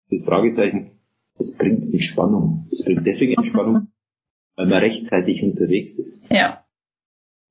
mit 0.09 0.25
Fragezeichen, 0.25 0.91
das 1.37 1.55
bringt 1.57 1.91
Entspannung. 1.91 2.67
Das 2.69 2.83
bringt 2.83 3.05
deswegen 3.05 3.33
Entspannung, 3.33 3.87
weil 4.55 4.67
man 4.67 4.79
rechtzeitig 4.79 5.41
unterwegs 5.43 5.97
ist. 5.97 6.25
Ja. 6.29 6.60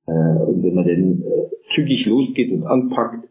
Äh, 0.07 0.11
und 0.11 0.63
wenn 0.63 0.73
man 0.73 0.85
dann 0.85 1.21
äh, 1.21 1.73
zügig 1.73 2.05
losgeht 2.05 2.51
und 2.51 2.63
anpackt, 2.63 3.27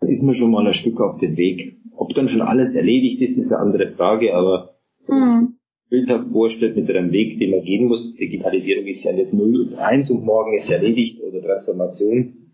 dann 0.00 0.08
ist 0.08 0.22
man 0.22 0.34
schon 0.34 0.50
mal 0.50 0.66
ein 0.66 0.74
Stück 0.74 1.00
auf 1.00 1.20
dem 1.20 1.36
Weg. 1.36 1.76
Ob 1.94 2.14
dann 2.14 2.28
schon 2.28 2.42
alles 2.42 2.74
erledigt 2.74 3.20
ist, 3.22 3.38
ist 3.38 3.52
eine 3.52 3.62
andere 3.62 3.92
Frage, 3.92 4.34
aber 4.34 4.76
mhm. 5.06 5.56
bildhaft 5.88 6.30
vorstellt 6.32 6.76
mit 6.76 6.90
einem 6.90 7.12
Weg, 7.12 7.38
den 7.38 7.50
man 7.50 7.62
gehen 7.64 7.86
muss. 7.86 8.16
Digitalisierung 8.16 8.86
ist 8.86 9.04
ja 9.04 9.12
nicht 9.12 9.32
0 9.32 9.68
und 9.68 9.74
1 9.74 10.10
und 10.10 10.24
morgen 10.24 10.54
ist 10.54 10.70
erledigt 10.70 11.22
oder 11.22 11.40
Transformation. 11.40 12.52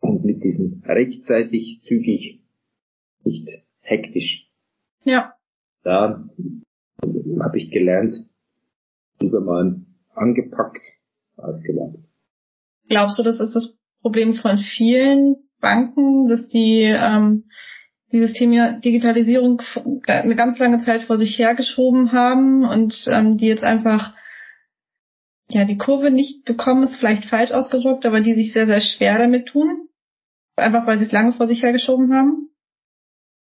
Und 0.00 0.24
mit 0.24 0.44
diesem 0.44 0.82
rechtzeitig, 0.84 1.80
zügig, 1.82 2.42
nicht 3.24 3.48
hektisch. 3.80 4.50
Ja. 5.04 5.34
Da 5.82 6.28
habe 7.40 7.58
ich 7.58 7.70
gelernt, 7.70 8.26
lieber 9.20 9.40
mal 9.40 9.80
angepackt 10.14 10.82
als 11.36 11.62
gelernt. 11.62 11.98
Glaubst 12.88 13.18
du, 13.18 13.22
das 13.22 13.40
ist 13.40 13.54
das 13.54 13.78
Problem 14.02 14.34
von 14.34 14.58
vielen 14.58 15.36
Banken, 15.60 16.28
dass 16.28 16.48
die 16.48 16.82
ähm, 16.82 17.44
dieses 18.12 18.32
Thema 18.32 18.78
Digitalisierung 18.78 19.60
eine 20.06 20.36
ganz 20.36 20.58
lange 20.58 20.78
Zeit 20.78 21.02
vor 21.02 21.16
sich 21.16 21.38
hergeschoben 21.38 22.12
haben 22.12 22.64
und 22.64 22.94
ähm, 23.10 23.36
die 23.38 23.46
jetzt 23.46 23.64
einfach 23.64 24.14
ja 25.48 25.64
die 25.64 25.78
Kurve 25.78 26.10
nicht 26.10 26.44
bekommen, 26.44 26.84
ist 26.84 26.96
vielleicht 26.96 27.24
falsch 27.24 27.50
ausgedrückt, 27.50 28.06
aber 28.06 28.20
die 28.20 28.34
sich 28.34 28.52
sehr, 28.52 28.66
sehr 28.66 28.80
schwer 28.80 29.18
damit 29.18 29.46
tun. 29.46 29.88
Einfach 30.56 30.86
weil 30.86 30.98
sie 30.98 31.06
es 31.06 31.12
lange 31.12 31.32
vor 31.32 31.46
sich 31.46 31.62
hergeschoben 31.62 32.12
haben? 32.12 32.50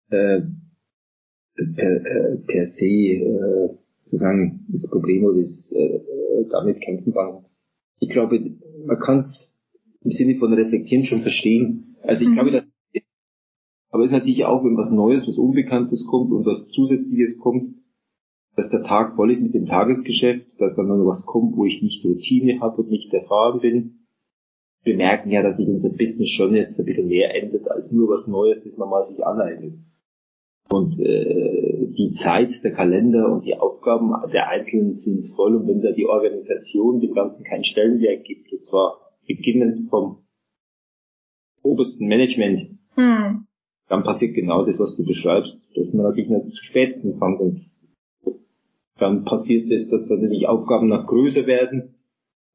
Äh, 0.09 0.41
per, 1.55 1.91
äh, 1.91 2.37
per 2.47 2.67
se 2.67 2.85
äh, 2.85 3.77
sozusagen 4.01 4.65
das 4.69 4.89
Problem 4.89 5.25
oder 5.25 5.39
ist 5.39 5.73
äh, 5.75 5.99
damit 6.49 6.81
kämpfen 6.81 7.13
Banken. 7.13 7.45
Ich 7.99 8.09
glaube, 8.09 8.39
man 8.85 8.99
kann 8.99 9.19
es 9.21 9.55
im 10.01 10.11
Sinne 10.11 10.37
von 10.37 10.53
reflektieren 10.53 11.05
schon 11.05 11.21
verstehen. 11.21 11.95
Also 12.03 12.23
ich 12.23 12.29
mhm. 12.29 12.33
glaube, 12.33 12.51
dass 12.51 12.63
aber 13.93 14.05
es 14.05 14.09
ist 14.09 14.17
natürlich 14.17 14.43
auch, 14.45 14.63
wenn 14.63 14.75
was 14.75 14.89
Neues, 14.89 15.27
was 15.27 15.37
Unbekanntes 15.37 16.07
kommt 16.07 16.31
und 16.31 16.47
was 16.47 16.67
Zusätzliches 16.69 17.37
kommt, 17.37 17.75
dass 18.55 18.71
der 18.71 18.81
Tag 18.81 19.15
voll 19.15 19.29
ist 19.29 19.43
mit 19.43 19.53
dem 19.53 19.67
Tagesgeschäft, 19.67 20.59
dass 20.59 20.75
dann 20.75 20.87
noch 20.87 21.05
was 21.05 21.27
kommt, 21.27 21.55
wo 21.55 21.65
ich 21.65 21.83
nicht 21.83 22.03
Routine 22.03 22.59
habe 22.59 22.81
und 22.81 22.89
nicht 22.89 23.13
erfahren 23.13 23.61
bin. 23.61 24.07
Wir 24.83 24.97
merken 24.97 25.29
ja, 25.29 25.43
dass 25.43 25.57
sich 25.57 25.67
unser 25.67 25.91
Business 25.91 26.29
schon 26.29 26.55
jetzt 26.55 26.79
ein 26.79 26.85
bisschen 26.87 27.07
mehr 27.07 27.35
ändert 27.35 27.69
als 27.69 27.91
nur 27.91 28.09
was 28.09 28.27
Neues, 28.27 28.63
das 28.63 28.77
man 28.77 28.89
mal 28.89 29.03
sich 29.03 29.23
aneignet. 29.23 29.75
Und 30.73 30.99
äh, 30.99 31.87
die 31.97 32.11
Zeit, 32.11 32.49
der 32.63 32.73
Kalender 32.73 33.31
und 33.31 33.45
die 33.45 33.55
Aufgaben 33.55 34.13
der 34.31 34.49
Einzelnen 34.49 34.93
sind 34.93 35.35
voll. 35.35 35.55
Und 35.55 35.67
wenn 35.67 35.81
da 35.81 35.91
die 35.91 36.07
Organisation 36.07 36.99
dem 36.99 37.13
Ganzen 37.13 37.45
keinen 37.45 37.63
Stellenwert 37.63 38.23
gibt, 38.25 38.51
und 38.51 38.65
zwar 38.65 38.97
beginnend 39.27 39.89
vom 39.89 40.23
obersten 41.61 42.07
Management, 42.07 42.79
hm 42.95 43.45
dann 43.93 44.03
passiert 44.03 44.33
genau 44.33 44.65
das, 44.65 44.79
was 44.79 44.95
du 44.95 45.05
beschreibst, 45.05 45.61
dass 45.75 45.93
man 45.93 46.05
natürlich 46.07 46.29
nicht 46.29 46.55
zu 46.55 46.63
spät 46.63 46.95
anfängt 47.03 47.39
und 47.39 47.65
dann 48.97 49.23
passiert 49.23 49.69
es, 49.71 49.89
dass 49.89 50.07
dann 50.07 50.29
die 50.29 50.47
Aufgaben 50.47 50.87
noch 50.87 51.05
größer 51.07 51.45
werden, 51.45 51.95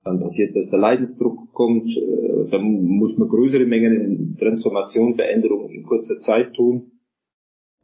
dann 0.05 0.21
passiert, 0.21 0.57
dass 0.57 0.71
der 0.71 0.79
Leidensdruck 0.79 1.53
kommt, 1.53 1.97
äh, 1.97 2.49
dann 2.51 2.83
muss 2.83 3.17
man 3.19 3.29
größere 3.29 3.67
Mengen 3.67 4.01
in 4.01 4.37
Transformation, 4.37 5.17
Veränderung 5.17 5.71
in 5.71 5.85
kurzer 5.85 6.19
Zeit 6.21 6.55
tun. 6.55 6.93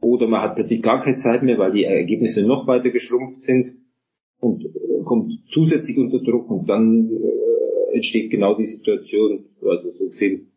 Oder 0.01 0.27
man 0.27 0.41
hat 0.41 0.55
plötzlich 0.55 0.81
gar 0.81 1.01
keine 1.01 1.17
Zeit 1.17 1.43
mehr, 1.43 1.57
weil 1.57 1.71
die 1.71 1.85
Ergebnisse 1.85 2.43
noch 2.43 2.67
weiter 2.67 2.89
geschrumpft 2.89 3.41
sind 3.41 3.65
und 4.39 4.63
äh, 4.63 5.03
kommt 5.03 5.31
zusätzlich 5.51 5.97
unter 5.97 6.19
Druck 6.19 6.49
und 6.49 6.67
dann 6.67 7.09
äh, 7.09 7.95
entsteht 7.95 8.29
genau 8.29 8.55
die 8.55 8.67
Situation, 8.67 9.45
also 9.61 9.89
so 9.89 10.05
gesehen 10.05 10.51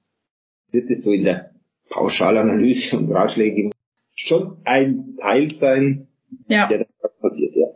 wird 0.71 0.91
es 0.91 1.05
so 1.05 1.13
in 1.13 1.25
der 1.25 1.53
Pauschalanalyse 1.91 2.97
und 2.97 3.11
Ratschläge 3.11 3.71
schon 4.15 4.59
ein 4.65 5.17
Teil 5.21 5.55
sein, 5.55 6.09
ja. 6.49 6.69
der 6.69 6.87
da 7.01 7.09
passiert, 7.21 7.55
ja. 7.57 7.69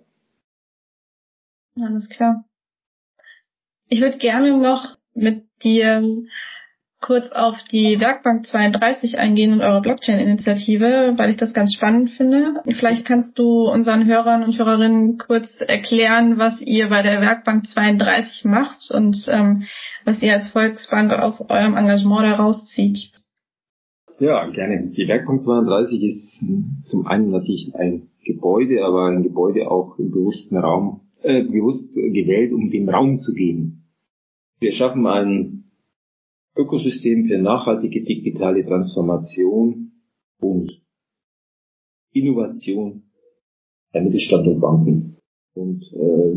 Alles 1.81 2.09
klar. 2.09 2.45
Ich 3.89 4.01
würde 4.01 4.19
gerne 4.19 4.59
noch 4.59 4.99
mit 5.15 5.45
dir 5.63 6.03
kurz 7.03 7.31
auf 7.33 7.57
die 7.71 8.01
Werkbank 8.01 8.47
32 8.47 9.19
eingehen 9.19 9.53
und 9.53 9.61
eure 9.61 9.83
Blockchain-Initiative, 9.83 11.15
weil 11.17 11.31
ich 11.31 11.37
das 11.37 11.53
ganz 11.53 11.75
spannend 11.75 12.11
finde. 12.11 12.63
Vielleicht 12.65 13.05
kannst 13.05 13.39
du 13.39 13.69
unseren 13.69 14.07
Hörern 14.07 14.45
und 14.45 14.59
Hörerinnen 14.59 15.19
kurz 15.19 15.61
erklären, 15.61 16.39
was 16.39 16.63
ihr 16.63 16.89
bei 16.89 17.03
der 17.03 17.21
Werkbank 17.21 17.67
32 17.67 18.45
macht 18.45 18.91
und 18.91 19.17
ähm, 19.31 19.65
was 20.05 20.23
ihr 20.23 20.33
als 20.33 20.49
Volksbank 20.49 21.13
aus 21.13 21.41
eurem 21.51 21.77
Engagement 21.77 22.23
daraus 22.23 22.65
zieht. 22.67 23.11
Ja, 24.19 24.49
gerne. 24.51 24.93
Die 24.97 25.09
Werkbank 25.09 25.43
32 25.43 26.03
ist 26.03 26.45
zum 26.89 27.07
einen 27.07 27.31
natürlich 27.31 27.75
ein 27.75 28.09
Gebäude, 28.25 28.85
aber 28.85 29.07
ein 29.07 29.25
Gebäude 29.25 29.69
auch 29.69 29.99
im 29.99 30.13
bewussten 30.13 30.57
Raum, 30.57 31.01
äh, 31.23 31.43
bewusst 31.43 31.93
gewählt, 31.93 32.53
um 32.53 32.71
dem 32.71 32.89
Raum 32.89 33.19
zu 33.19 33.35
geben. 33.35 33.83
Wir 34.61 34.73
schaffen 34.73 35.07
ein 35.09 35.62
Ökosystem 36.57 37.27
für 37.27 37.39
nachhaltige 37.39 38.03
digitale 38.03 38.65
Transformation 38.65 39.93
und 40.41 40.83
Innovation 42.13 43.05
der 43.95 44.03
Mittelstand 44.03 44.47
und 44.47 44.61
Banken. 44.61 45.17
Und 45.55 45.83
äh, 45.93 46.37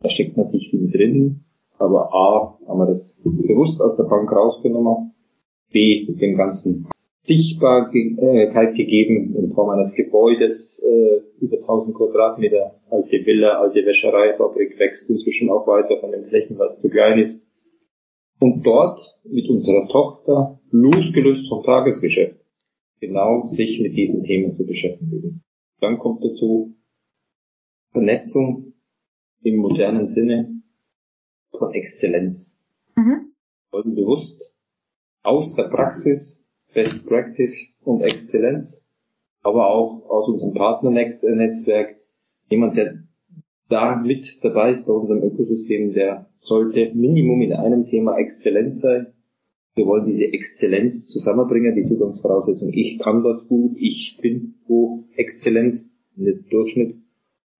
da 0.00 0.08
steckt 0.08 0.36
natürlich 0.36 0.70
viel 0.70 0.90
drin, 0.90 1.44
aber 1.78 2.12
A, 2.12 2.58
haben 2.66 2.78
wir 2.78 2.86
das 2.86 3.20
bewusst 3.24 3.80
aus 3.80 3.96
der 3.96 4.04
Bank 4.04 4.30
rausgenommen, 4.30 5.12
B, 5.72 6.06
dem 6.06 6.36
Ganzen 6.36 6.88
Sichtbarkeit 7.24 8.74
gegeben 8.74 9.36
in 9.36 9.52
Form 9.52 9.70
eines 9.70 9.94
Gebäudes, 9.94 10.84
äh, 10.84 11.44
über 11.44 11.58
1000 11.58 11.94
Quadratmeter, 11.94 12.80
alte 12.90 13.24
Villa, 13.24 13.60
alte 13.60 13.86
Wäschereifabrik, 13.86 14.78
wächst 14.78 15.08
inzwischen 15.08 15.48
auch 15.50 15.66
weiter 15.68 15.98
von 16.00 16.10
den 16.10 16.24
Flächen, 16.24 16.58
was 16.58 16.80
zu 16.80 16.88
klein 16.88 17.18
ist. 17.18 17.46
Und 18.42 18.64
dort 18.64 18.98
mit 19.22 19.48
unserer 19.48 19.86
Tochter, 19.86 20.58
losgelöst 20.72 21.48
vom 21.48 21.62
Tagesgeschäft, 21.62 22.40
genau 22.98 23.46
sich 23.46 23.78
mit 23.78 23.96
diesen 23.96 24.24
Themen 24.24 24.56
zu 24.56 24.66
beschäftigen. 24.66 25.44
Dann 25.80 26.00
kommt 26.00 26.24
dazu 26.24 26.74
Vernetzung 27.92 28.72
im 29.44 29.58
modernen 29.58 30.08
Sinne 30.08 30.60
von 31.56 31.72
Exzellenz. 31.72 32.60
Mhm. 32.96 33.32
Wollen 33.70 33.94
bewusst 33.94 34.42
aus 35.22 35.54
der 35.54 35.68
Praxis 35.68 36.44
Best 36.74 37.06
Practice 37.06 37.76
und 37.84 38.00
Exzellenz, 38.00 38.90
aber 39.42 39.68
auch 39.68 40.04
aus 40.10 40.26
unserem 40.26 40.54
Partnernetzwerk 40.54 41.94
jemand, 42.50 42.76
der 42.76 43.04
da 43.72 43.96
mit 43.96 44.38
dabei 44.42 44.72
ist 44.72 44.86
bei 44.86 44.92
unserem 44.92 45.22
Ökosystem, 45.22 45.94
der 45.94 46.26
sollte 46.38 46.92
Minimum 46.94 47.40
in 47.40 47.54
einem 47.54 47.86
Thema 47.86 48.18
Exzellenz 48.18 48.82
sein. 48.82 49.06
Wir 49.74 49.86
wollen 49.86 50.04
diese 50.04 50.26
Exzellenz 50.26 51.06
zusammenbringen, 51.06 51.74
die 51.74 51.84
Zugangsvoraussetzung, 51.84 52.70
ich 52.74 52.98
kann 52.98 53.24
was 53.24 53.48
gut, 53.48 53.74
ich 53.78 54.18
bin 54.20 54.56
wo 54.66 55.04
exzellent, 55.16 55.86
nicht 56.14 56.52
Durchschnitt. 56.52 56.96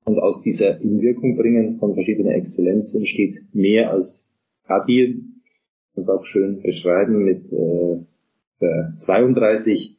Und 0.04 0.18
aus 0.18 0.42
dieser 0.42 0.80
Inwirkung 0.82 1.36
bringen 1.36 1.78
von 1.78 1.94
verschiedener 1.94 2.34
Exzellenz 2.34 2.94
entsteht 2.94 3.54
mehr 3.54 3.90
als 3.90 4.28
addieren. 4.66 5.42
Das 5.94 6.08
auch 6.08 6.24
schön 6.26 6.60
beschreiben 6.60 7.24
mit 7.24 7.50
äh, 7.50 8.92
32. 9.06 9.96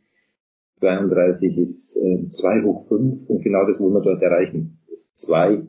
32 0.79 1.58
ist 1.58 1.98
äh, 1.98 2.27
2 2.29 2.63
hoch 2.63 2.88
5 2.88 3.29
und 3.29 3.43
genau 3.43 3.65
das 3.65 3.79
wollen 3.79 3.93
wir 3.93 4.01
dort 4.01 4.22
erreichen. 4.22 4.79
Das 4.89 5.13
2 5.25 5.63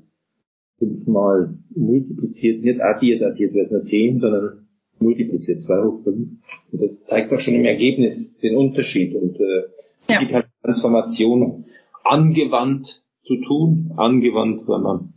fünfmal 0.86 1.54
multipliziert, 1.74 2.62
nicht 2.62 2.80
addiert, 2.80 3.22
addiert 3.22 3.54
wäre 3.54 3.64
es 3.64 3.70
nur 3.70 3.82
10, 3.82 4.18
sondern 4.18 4.66
multipliziert 5.00 5.60
2 5.60 5.82
hoch 5.84 6.04
5. 6.04 6.16
Und 6.72 6.82
das 6.82 7.04
zeigt 7.06 7.32
auch 7.32 7.40
schon 7.40 7.54
im 7.54 7.64
Ergebnis 7.64 8.38
den 8.42 8.56
Unterschied 8.56 9.14
und 9.14 9.38
äh, 9.40 9.62
ja. 10.08 10.20
digitale 10.20 10.46
Transformation 10.62 11.64
angewandt 12.02 13.02
zu 13.24 13.36
tun, 13.36 13.92
angewandt, 13.96 14.68
weil 14.68 14.82
wir 14.82 15.08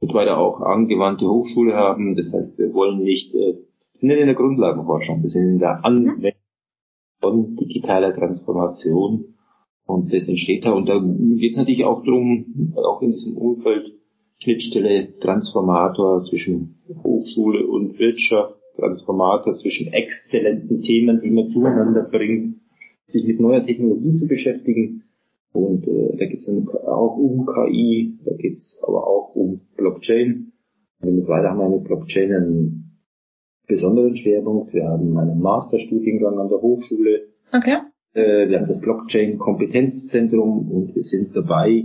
mittlerweile 0.00 0.36
auch 0.36 0.60
angewandte 0.60 1.26
Hochschule 1.26 1.74
haben. 1.74 2.14
Das 2.16 2.32
heißt, 2.32 2.58
wir 2.58 2.72
wollen 2.72 3.02
nicht, 3.02 3.34
äh, 3.34 3.54
sind 4.00 4.08
nicht 4.08 4.20
in 4.20 4.26
der 4.26 4.34
Grundlagenforschung, 4.34 5.22
wir 5.22 5.30
sind 5.30 5.48
in 5.48 5.58
der 5.58 5.84
Anwendung 5.84 6.32
von 7.20 7.56
digitaler 7.56 8.14
Transformation. 8.14 9.34
Und 9.86 10.12
das 10.12 10.28
entsteht 10.28 10.64
da. 10.64 10.72
Und 10.72 10.86
da 10.86 10.98
geht 10.98 11.52
es 11.52 11.56
natürlich 11.58 11.84
auch 11.84 12.02
darum, 12.04 12.74
auch 12.76 13.02
in 13.02 13.12
diesem 13.12 13.36
Umfeld, 13.36 13.92
Schnittstelle, 14.38 15.18
Transformator 15.20 16.24
zwischen 16.24 16.76
Hochschule 17.02 17.66
und 17.66 17.98
Wirtschaft, 17.98 18.56
Transformator 18.76 19.56
zwischen 19.56 19.92
exzellenten 19.92 20.82
Themen, 20.82 21.20
die 21.22 21.30
man 21.30 21.48
zueinander 21.48 22.02
bringt, 22.02 22.56
sich 23.08 23.24
mit 23.24 23.40
neuer 23.40 23.64
Technologie 23.64 24.16
zu 24.16 24.26
beschäftigen. 24.26 25.04
Und 25.52 25.86
äh, 25.86 26.16
da 26.16 26.26
geht 26.26 26.40
es 26.40 26.48
auch 26.48 27.16
um 27.16 27.46
KI, 27.46 28.18
da 28.24 28.34
geht 28.34 28.54
es 28.54 28.80
aber 28.82 29.06
auch 29.06 29.34
um 29.36 29.60
Blockchain. 29.76 30.52
Und 31.00 31.14
mittlerweile 31.14 31.50
haben 31.50 31.60
wir 31.60 31.68
mit 31.68 31.84
Blockchain 31.84 32.32
einen 32.32 32.98
besonderen 33.66 34.16
Schwerpunkt. 34.16 34.74
Wir 34.74 34.88
haben 34.88 35.16
einen 35.16 35.40
Masterstudiengang 35.40 36.38
an 36.38 36.48
der 36.48 36.60
Hochschule. 36.60 37.28
Okay. 37.52 37.78
Äh, 38.14 38.48
wir 38.48 38.58
haben 38.58 38.68
das 38.68 38.80
Blockchain-Kompetenzzentrum 38.80 40.70
und 40.70 40.94
wir 40.94 41.04
sind 41.04 41.36
dabei, 41.36 41.84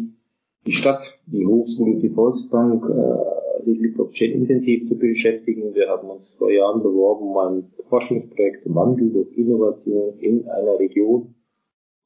die 0.66 0.74
Stadt, 0.74 1.02
die 1.26 1.46
Hochschule, 1.46 2.00
die 2.00 2.10
Volksbank 2.10 2.84
äh, 2.90 3.64
sich 3.66 3.80
mit 3.80 3.96
Blockchain 3.96 4.32
intensiv 4.32 4.88
zu 4.88 4.98
beschäftigen. 4.98 5.74
Wir 5.74 5.88
haben 5.90 6.10
uns 6.10 6.34
vor 6.38 6.52
Jahren 6.52 6.82
beworben 6.82 7.30
um 7.30 7.38
ein 7.38 7.72
Forschungsprojekt 7.90 8.64
Wandel 8.66 9.12
durch 9.12 9.38
Innovation 9.38 10.18
in 10.20 10.48
einer 10.48 10.80
Region. 10.80 11.36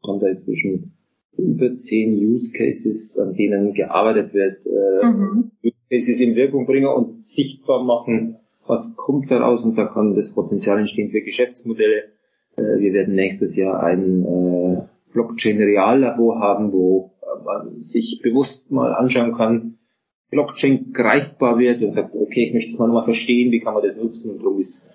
Haben 0.06 0.20
da 0.20 0.28
inzwischen 0.28 0.94
über 1.38 1.76
zehn 1.76 2.16
Use 2.16 2.52
Cases, 2.56 3.20
an 3.20 3.34
denen 3.34 3.74
gearbeitet 3.74 4.34
wird, 4.34 4.66
äh, 4.66 5.06
mhm. 5.06 5.52
Use 5.64 5.74
Cases 5.90 6.20
in 6.20 6.36
Wirkung 6.36 6.66
bringen 6.66 6.88
und 6.88 7.24
sichtbar 7.24 7.84
machen, 7.84 8.38
was 8.68 8.96
kommt 8.96 9.30
daraus 9.32 9.64
und 9.64 9.78
da 9.78 9.86
kann 9.86 10.16
das 10.16 10.34
Potenzial 10.34 10.80
entstehen 10.80 11.12
für 11.12 11.22
Geschäftsmodelle. 11.22 12.04
Äh, 12.56 12.80
wir 12.80 12.94
werden 12.94 13.16
nächstes 13.16 13.56
Jahr 13.56 13.82
ein 13.82 14.24
äh, 14.24 14.82
Blockchain-Reallabor 15.14 16.40
haben, 16.40 16.72
wo 16.72 17.13
sich 17.82 18.22
bewusst 18.24 18.72
mal 18.72 18.94
anschauen 18.94 19.36
kann, 19.36 19.78
Blockchain 20.30 20.92
greifbar 20.94 21.60
wird 21.60 21.82
und 21.82 21.92
sagt, 21.92 22.16
okay, 22.16 22.48
ich 22.48 22.54
möchte 22.54 22.72
es 22.72 22.80
mal 22.80 22.88
nochmal 22.88 23.06
verstehen, 23.06 23.52
wie 23.52 23.60
kann 23.60 23.76
man 23.76 23.84
das 23.84 23.96
nutzen 23.96 24.32
und 24.32 24.40
darum 24.40 24.58
ist 24.58 24.88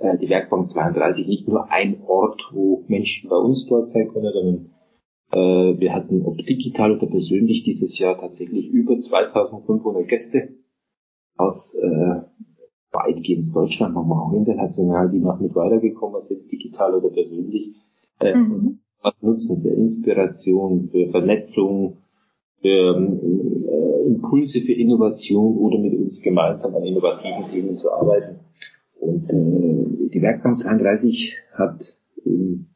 äh, 0.00 0.18
die 0.18 0.28
Werkbank 0.28 0.68
32 0.68 1.26
nicht 1.26 1.48
nur 1.48 1.70
ein 1.70 2.02
Ort, 2.06 2.40
wo 2.52 2.84
Menschen 2.88 3.30
bei 3.30 3.36
uns 3.36 3.66
dort 3.66 3.88
sein 3.88 4.08
können, 4.12 4.32
sondern 4.32 4.70
äh, 5.32 5.80
wir 5.80 5.94
hatten, 5.94 6.22
ob 6.26 6.36
digital 6.38 6.96
oder 6.96 7.06
persönlich, 7.06 7.64
dieses 7.64 7.98
Jahr 7.98 8.20
tatsächlich 8.20 8.68
über 8.68 8.98
2500 8.98 10.06
Gäste 10.06 10.50
aus 11.36 11.76
äh, 11.82 12.20
weitgehend 12.92 13.44
Deutschland, 13.54 13.94
manchmal 13.94 14.18
auch 14.18 14.32
international, 14.34 15.10
die 15.10 15.18
noch 15.18 15.40
mit 15.40 15.54
weitergekommen 15.54 16.20
sind, 16.22 16.50
digital 16.50 16.94
oder 16.94 17.08
persönlich. 17.08 17.74
Äh, 18.20 18.36
mhm. 18.36 18.80
Was 19.04 19.14
nutzen 19.20 19.62
für 19.62 19.68
Inspiration, 19.68 20.88
für 20.90 21.10
Vernetzung, 21.10 21.98
für 22.62 22.96
äh, 22.96 24.06
Impulse 24.06 24.60
für 24.60 24.72
Innovation 24.72 25.58
oder 25.58 25.78
mit 25.78 25.92
uns 25.94 26.22
gemeinsam 26.22 26.74
an 26.74 26.84
innovativen 26.84 27.44
Themen 27.50 27.76
zu 27.76 27.92
arbeiten. 27.92 28.40
Und 28.98 29.28
äh, 29.28 30.08
die 30.08 30.22
Werkbank 30.22 30.58
32 30.58 31.36
hat 31.52 31.98
im 32.24 32.68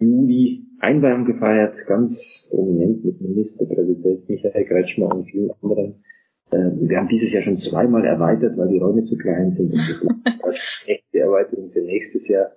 Juli 0.00 0.62
Einweihung 0.80 1.26
gefeiert, 1.26 1.74
ganz 1.86 2.48
prominent 2.50 3.04
mit 3.04 3.20
Ministerpräsident 3.20 4.28
Michael 4.28 4.64
Kretschmer 4.64 5.14
und 5.14 5.24
vielen 5.24 5.50
anderen. 5.62 6.02
Äh, 6.50 6.88
wir 6.88 6.96
haben 6.96 7.08
dieses 7.08 7.32
Jahr 7.32 7.42
schon 7.42 7.58
zweimal 7.58 8.06
erweitert, 8.06 8.56
weil 8.56 8.68
die 8.68 8.78
Räume 8.78 9.02
zu 9.04 9.18
klein 9.18 9.50
sind 9.50 9.72
und 9.72 9.80
das 9.80 10.84
echte 10.86 11.18
Erweiterung 11.18 11.70
für 11.70 11.82
nächstes 11.82 12.26
Jahr. 12.28 12.52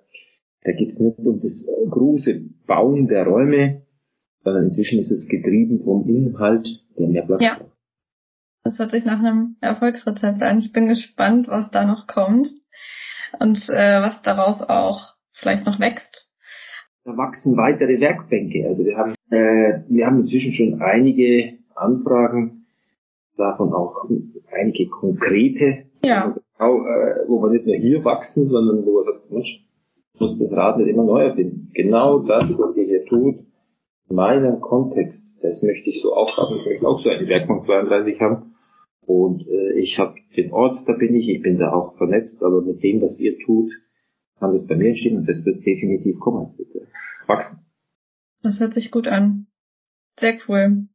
Da 0.68 0.74
geht 0.74 0.90
es 0.90 1.00
nicht 1.00 1.18
um 1.20 1.40
das 1.40 1.66
große 1.88 2.42
Bauen 2.66 3.08
der 3.08 3.24
Räume, 3.24 3.86
sondern 4.44 4.64
inzwischen 4.64 4.98
ist 4.98 5.10
es 5.10 5.26
getrieben 5.26 5.82
vom 5.82 6.06
Inhalt, 6.06 6.68
der 6.98 7.08
mehr 7.08 7.22
Platz 7.22 7.42
ja. 7.42 7.58
Das 8.64 8.78
hört 8.78 8.90
sich 8.90 9.06
nach 9.06 9.18
einem 9.18 9.56
Erfolgsrezept 9.62 10.42
an. 10.42 10.58
Ich 10.58 10.74
bin 10.74 10.88
gespannt, 10.88 11.48
was 11.48 11.70
da 11.70 11.86
noch 11.86 12.06
kommt 12.06 12.50
und 13.40 13.56
äh, 13.70 14.02
was 14.02 14.20
daraus 14.20 14.60
auch 14.60 15.14
vielleicht 15.32 15.64
noch 15.64 15.80
wächst. 15.80 16.34
Da 17.04 17.16
wachsen 17.16 17.56
weitere 17.56 17.98
Werkbänke. 17.98 18.66
Also 18.66 18.84
wir 18.84 18.98
haben, 18.98 19.14
äh, 19.30 19.84
wir 19.88 20.04
haben 20.04 20.20
inzwischen 20.20 20.52
schon 20.52 20.82
einige 20.82 21.60
Anfragen, 21.74 22.66
davon 23.38 23.72
auch 23.72 24.06
einige 24.52 24.86
konkrete, 24.88 25.86
ja. 26.04 26.36
Auch, 26.58 26.84
äh, 26.84 27.26
wo 27.26 27.42
wir 27.42 27.52
nicht 27.52 27.64
nur 27.64 27.76
hier 27.76 28.04
wachsen, 28.04 28.48
sondern 28.48 28.84
wo 28.84 28.98
wir 28.98 29.04
sagen, 29.04 29.22
Mensch, 29.30 29.64
muss 30.20 30.38
das 30.38 30.52
Rad 30.52 30.78
nicht 30.78 30.88
immer 30.88 31.04
neu 31.04 31.22
erfinden. 31.22 31.70
Genau 31.74 32.20
das, 32.20 32.44
was 32.58 32.76
ihr 32.76 32.86
hier 32.86 33.04
tut, 33.06 33.46
meinen 34.08 34.60
Kontext, 34.60 35.36
das 35.42 35.62
möchte 35.62 35.90
ich 35.90 36.02
so 36.02 36.14
auch 36.14 36.36
haben. 36.36 36.58
Ich 36.60 36.66
möchte 36.66 36.86
auch 36.86 36.98
so 36.98 37.10
eine 37.10 37.28
Werkbank 37.28 37.64
32 37.64 38.20
haben. 38.20 38.54
Und 39.06 39.46
äh, 39.46 39.72
ich 39.78 39.98
habe 39.98 40.16
den 40.36 40.52
Ort, 40.52 40.86
da 40.86 40.92
bin 40.92 41.14
ich, 41.14 41.28
ich 41.28 41.42
bin 41.42 41.58
da 41.58 41.72
auch 41.72 41.96
vernetzt, 41.96 42.42
aber 42.42 42.60
mit 42.62 42.82
dem, 42.82 43.00
was 43.00 43.18
ihr 43.20 43.38
tut, 43.38 43.72
kann 44.38 44.50
das 44.50 44.66
bei 44.66 44.76
mir 44.76 44.88
entstehen 44.88 45.18
und 45.18 45.28
das 45.28 45.44
wird 45.44 45.64
definitiv 45.64 46.18
kommen. 46.20 46.46
Das 46.46 46.58
wird 46.58 46.88
wachsen. 47.26 47.60
Das 48.42 48.60
hört 48.60 48.74
sich 48.74 48.90
gut 48.90 49.08
an. 49.08 49.46
Sehr 50.18 50.38
cool. 50.48 50.88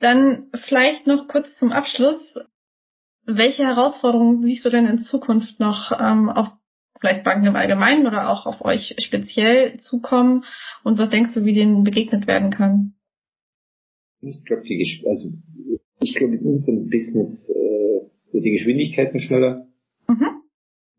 Dann 0.00 0.50
vielleicht 0.54 1.06
noch 1.06 1.28
kurz 1.28 1.54
zum 1.58 1.72
Abschluss. 1.72 2.38
Welche 3.24 3.64
Herausforderungen 3.64 4.42
siehst 4.42 4.64
du 4.64 4.70
denn 4.70 4.86
in 4.86 4.98
Zukunft 4.98 5.58
noch 5.58 5.92
ähm, 5.98 6.28
auf 6.28 6.48
vielleicht 7.00 7.24
Banken 7.24 7.46
im 7.46 7.56
Allgemeinen 7.56 8.06
oder 8.06 8.30
auch 8.30 8.46
auf 8.46 8.64
euch 8.64 8.94
speziell 8.98 9.78
zukommen 9.78 10.44
und 10.84 10.98
was 10.98 11.10
denkst 11.10 11.34
du, 11.34 11.44
wie 11.44 11.54
denen 11.54 11.84
begegnet 11.84 12.26
werden 12.26 12.50
kann? 12.50 12.94
Ich 14.20 14.44
glaube, 14.44 14.62
die, 14.62 15.04
also 15.06 15.32
ich 16.00 16.14
glaube, 16.14 16.36
in 16.36 16.46
unserem 16.46 16.88
Business 16.88 17.50
äh, 17.50 18.32
wird 18.32 18.44
die 18.44 18.50
Geschwindigkeiten 18.50 19.20
schneller. 19.20 19.66
Mhm. 20.08 20.42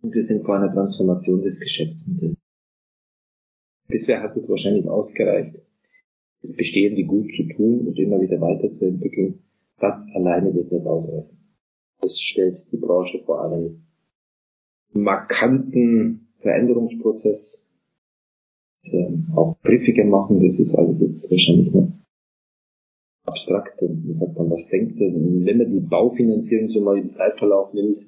Und 0.01 0.13
wir 0.13 0.23
sind 0.23 0.45
vor 0.45 0.57
einer 0.57 0.71
Transformation 0.71 1.41
des 1.41 1.60
Geschäftsmodells. 1.60 2.38
Bisher 3.88 4.21
hat 4.21 4.36
es 4.36 4.49
wahrscheinlich 4.49 4.88
ausgereicht, 4.88 5.55
das 6.41 6.55
Bestehende 6.55 7.03
gut 7.03 7.27
zu 7.36 7.47
tun 7.55 7.88
und 7.88 7.97
immer 7.97 8.21
wieder 8.21 8.39
weiterzuentwickeln. 8.39 9.43
Das 9.79 9.93
alleine 10.13 10.53
wird 10.53 10.71
nicht 10.71 10.86
ausreichen. 10.86 11.38
Das 12.01 12.17
stellt 12.19 12.67
die 12.71 12.77
Branche 12.77 13.23
vor 13.25 13.43
einem 13.43 13.87
markanten 14.93 16.28
Veränderungsprozess. 16.41 17.65
Also 18.84 19.13
auch 19.36 19.58
Briefe 19.63 20.04
machen, 20.06 20.47
das 20.47 20.60
ist 20.60 20.76
alles 20.76 21.02
jetzt 21.02 21.30
wahrscheinlich 21.30 21.73
noch 21.73 21.91
abstrakt 23.26 23.82
und 23.82 24.06
man 24.06 24.13
sagt 24.13 24.38
man, 24.38 24.50
was 24.50 24.67
denkt 24.69 25.00
denn? 25.00 25.45
Wenn 25.45 25.58
man 25.58 25.71
die 25.71 25.80
Baufinanzierung 25.82 26.69
so 26.69 26.82
mal 26.82 26.97
im 26.97 27.12
Zeitverlauf 27.12 27.73
nimmt, 27.73 28.00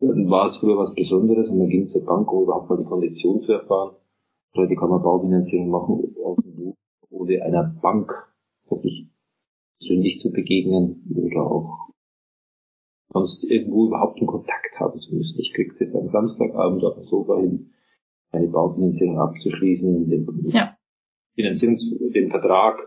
dann 0.00 0.30
war 0.30 0.46
es 0.46 0.58
früher 0.58 0.78
was 0.78 0.94
Besonderes 0.94 1.50
und 1.50 1.58
man 1.58 1.68
ging 1.68 1.86
zur 1.86 2.04
Bank, 2.04 2.32
um 2.32 2.44
überhaupt 2.44 2.70
mal 2.70 2.78
die 2.78 2.84
Kondition 2.84 3.42
zu 3.42 3.52
erfahren. 3.52 3.96
Heute 4.56 4.74
kann 4.74 4.90
man 4.90 5.02
Baufinanzierung 5.02 5.70
machen, 5.70 6.14
ohne 7.10 7.42
einer 7.42 7.74
Bank 7.80 8.10
wirklich 8.68 9.06
persönlich 9.78 10.20
zu 10.20 10.30
begegnen 10.32 11.04
oder 11.14 11.42
auch 11.42 11.89
sonst 13.12 13.44
irgendwo 13.44 13.86
überhaupt 13.86 14.18
einen 14.18 14.26
Kontakt 14.26 14.78
haben 14.78 15.00
zu 15.00 15.14
müssen. 15.14 15.38
Ich 15.40 15.52
kriege 15.52 15.74
das 15.78 15.94
am 15.94 16.06
Samstagabend 16.06 16.84
auf 16.84 16.94
dem 16.94 17.04
Sofa 17.04 17.40
hin, 17.40 17.70
eine 18.30 18.48
Baufinanzierung 18.48 19.18
abzuschließen, 19.18 20.08
den, 20.08 20.26
ja. 20.50 20.76
Finanzierungs 21.34 21.96
den 22.14 22.30
Vertrag 22.30 22.78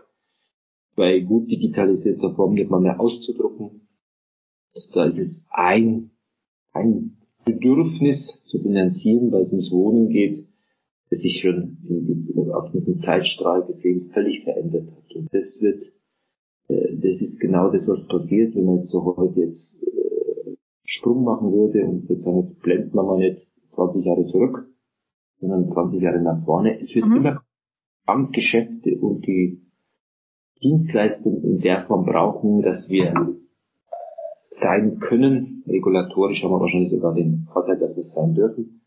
bei 0.96 1.20
gut 1.20 1.50
digitalisierter 1.50 2.34
Form 2.34 2.54
nicht 2.54 2.70
mal 2.70 2.80
mehr 2.80 3.00
auszudrucken. 3.00 3.88
Da 4.92 5.04
ist 5.04 5.18
es 5.18 5.46
ein, 5.50 6.10
ein 6.72 7.18
Bedürfnis 7.44 8.42
zu 8.46 8.58
finanzieren, 8.60 9.30
weil 9.30 9.42
es 9.42 9.50
ums 9.50 9.70
Wohnen 9.70 10.08
geht, 10.08 10.46
das 11.10 11.20
sich 11.20 11.40
schon 11.40 11.78
in, 11.88 12.32
in, 12.34 12.50
auf 12.50 12.72
diesem 12.72 12.94
Zeitstrahl 12.94 13.64
gesehen 13.64 14.08
völlig 14.08 14.42
verändert 14.44 14.90
hat. 14.90 15.14
Und 15.14 15.28
das 15.32 15.60
wird, 15.60 15.92
äh, 16.68 16.96
das 16.96 17.20
ist 17.20 17.38
genau 17.40 17.70
das, 17.70 17.86
was 17.86 18.06
passiert, 18.08 18.54
wenn 18.54 18.64
man 18.64 18.76
jetzt 18.76 18.90
so 18.90 19.04
heute 19.16 19.40
jetzt 19.40 19.78
Sprung 21.04 21.22
machen 21.24 21.52
würde 21.52 21.84
und 21.84 22.08
würde 22.08 22.22
sagen, 22.22 22.40
jetzt 22.40 22.60
blendet 22.62 22.94
man 22.94 23.04
mal 23.04 23.18
nicht 23.18 23.46
20 23.74 24.04
Jahre 24.06 24.26
zurück, 24.26 24.66
sondern 25.38 25.70
20 25.70 26.00
Jahre 26.00 26.22
nach 26.22 26.42
vorne. 26.44 26.80
Es 26.80 26.94
wird 26.94 27.06
mhm. 27.06 27.16
immer 27.16 27.42
Bankgeschäfte 28.06 28.98
und 28.98 29.26
die 29.26 29.60
Dienstleistung 30.62 31.42
in 31.42 31.60
der 31.60 31.84
Form 31.84 32.06
brauchen, 32.06 32.62
dass 32.62 32.88
wir 32.88 33.12
sein 34.48 34.98
können. 34.98 35.62
Regulatorisch 35.66 36.42
haben 36.42 36.52
wir 36.52 36.60
wahrscheinlich 36.60 36.92
sogar 36.92 37.14
den 37.14 37.48
Vorteil, 37.52 37.78
dass 37.78 37.90
wir 37.90 38.00
es 38.00 38.14
sein 38.14 38.34
dürfen. 38.34 38.80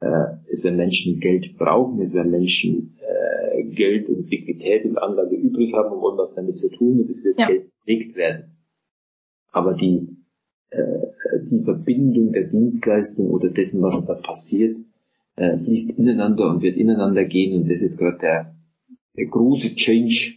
Äh, 0.00 0.38
es 0.50 0.64
werden 0.64 0.76
Menschen 0.76 1.20
Geld 1.20 1.58
brauchen, 1.58 2.00
es 2.00 2.14
werden 2.14 2.30
Menschen 2.30 2.96
äh, 3.00 3.64
Geld 3.64 4.08
und 4.08 4.30
Liquidität 4.30 4.86
und 4.86 4.96
Anlage 4.96 5.36
übrig 5.36 5.74
haben 5.74 6.00
wollen 6.00 6.16
was 6.16 6.34
damit 6.34 6.56
zu 6.56 6.70
tun 6.70 7.00
und 7.00 7.10
es 7.10 7.22
wird 7.22 7.38
ja. 7.38 7.48
Geld 7.48 7.70
gelegt 7.84 8.16
werden. 8.16 8.56
Aber 9.52 9.74
die 9.74 10.19
die 10.72 11.64
Verbindung 11.64 12.32
der 12.32 12.44
Dienstleistung 12.44 13.30
oder 13.30 13.50
dessen, 13.50 13.82
was 13.82 14.06
da 14.06 14.14
passiert, 14.14 14.76
äh, 15.36 15.58
fließt 15.58 15.98
ineinander 15.98 16.50
und 16.50 16.62
wird 16.62 16.76
ineinander 16.76 17.24
gehen 17.24 17.62
und 17.62 17.70
das 17.70 17.80
ist 17.80 17.98
gerade 17.98 18.18
der, 18.18 18.54
der 19.16 19.26
große 19.26 19.74
Change, 19.74 20.36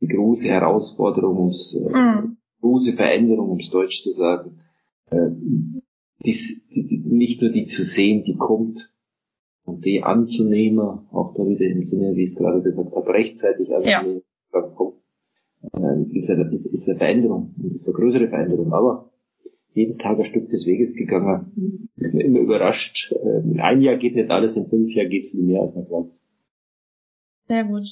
die 0.00 0.08
große 0.08 0.46
Herausforderung, 0.46 1.38
ums, 1.38 1.74
äh, 1.74 1.88
mhm. 1.88 2.36
große 2.60 2.92
Veränderung, 2.92 3.50
um 3.50 3.58
es 3.58 3.70
deutsch 3.70 4.02
zu 4.02 4.10
sagen, 4.10 4.60
äh, 5.10 5.30
dies, 6.24 6.60
die, 6.74 6.86
die, 6.86 6.98
nicht 6.98 7.42
nur 7.42 7.50
die 7.50 7.66
zu 7.66 7.82
sehen, 7.82 8.22
die 8.24 8.36
kommt, 8.36 8.90
und 9.64 9.84
die 9.84 10.02
anzunehmen, 10.04 10.78
auch 11.10 11.34
da 11.34 11.44
wieder 11.44 11.66
im 11.66 11.82
Sinne, 11.82 12.14
wie 12.14 12.22
ich 12.22 12.30
es 12.30 12.38
gerade 12.38 12.62
gesagt 12.62 12.94
habe, 12.94 13.12
rechtzeitig 13.12 13.74
anzunehmen, 13.74 14.22
ja. 14.52 14.60
kommt, 14.62 14.94
äh, 15.72 16.16
ist, 16.16 16.30
eine, 16.30 16.48
ist, 16.52 16.66
ist 16.66 16.88
eine 16.88 16.98
Veränderung, 16.98 17.54
ist 17.72 17.88
eine 17.88 17.96
größere 17.96 18.28
Veränderung, 18.28 18.72
aber 18.72 19.10
jeden 19.76 19.98
Tag 19.98 20.18
ein 20.18 20.24
Stück 20.24 20.48
des 20.48 20.66
Weges 20.66 20.96
gegangen. 20.96 21.88
Ist 21.96 22.14
mir 22.14 22.24
immer 22.24 22.40
überrascht. 22.40 23.12
In 23.44 23.60
ein 23.60 23.82
Jahr 23.82 23.96
geht 23.96 24.16
nicht 24.16 24.30
alles, 24.30 24.56
in 24.56 24.68
fünf 24.68 24.90
Jahren 24.92 25.10
geht 25.10 25.30
viel 25.30 25.42
mehr, 25.42 25.60
als 25.60 25.74
man 25.74 25.86
glaubt. 25.86 26.12
Sehr 27.46 27.64
gut. 27.64 27.84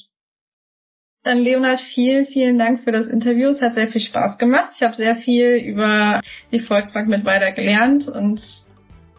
Dann 1.23 1.38
Leonhard, 1.38 1.81
vielen, 1.81 2.27
vielen 2.27 2.59
Dank 2.59 2.81
für 2.81 2.92
das 2.92 3.09
Interview. 3.09 3.49
Es 3.49 3.61
hat 3.61 3.75
sehr 3.75 3.88
viel 3.88 4.01
Spaß 4.01 4.38
gemacht. 4.38 4.73
Ich 4.75 4.83
habe 4.83 4.94
sehr 4.94 5.16
viel 5.16 5.57
über 5.57 6.20
die 6.53 6.61
Volksbank 6.61 7.09
mit 7.09 7.25
weiter 7.25 7.53
gelernt 7.53 8.09
und 8.09 8.40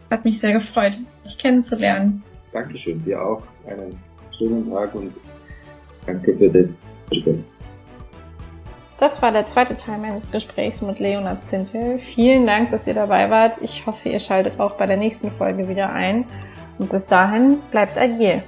hat 0.10 0.25
mich 0.25 0.39
sehr 0.39 0.54
gefreut, 0.54 0.93
dich 1.25 1.38
kennenzulernen. 1.38 2.23
Dankeschön, 2.51 3.04
dir 3.04 3.21
auch. 3.21 3.43
Einen 3.67 3.95
schönen 4.38 4.69
Tag 4.69 4.93
und 4.95 5.13
danke 6.06 6.36
für 6.36 6.49
das 6.49 6.93
Gespräch. 7.10 7.39
Das 8.97 9.21
war 9.21 9.31
der 9.31 9.45
zweite 9.45 9.75
Teil 9.75 9.97
meines 9.97 10.31
Gesprächs 10.31 10.81
mit 10.81 10.99
Leonard 10.99 11.45
Zintel. 11.45 11.99
Vielen 11.99 12.47
Dank, 12.47 12.71
dass 12.71 12.88
ihr 12.88 12.93
dabei 12.93 13.29
wart. 13.29 13.58
Ich 13.62 13.86
hoffe, 13.86 14.08
ihr 14.08 14.19
schaltet 14.19 14.60
auch 14.60 14.75
bei 14.75 14.86
der 14.86 14.95
nächsten 14.95 15.31
Folge 15.31 15.67
wieder 15.67 15.91
ein. 15.91 16.25
Und 16.77 16.89
bis 16.89 17.05
dahin 17.08 17.60
bleibt 17.71 17.97
agil. 17.97 18.43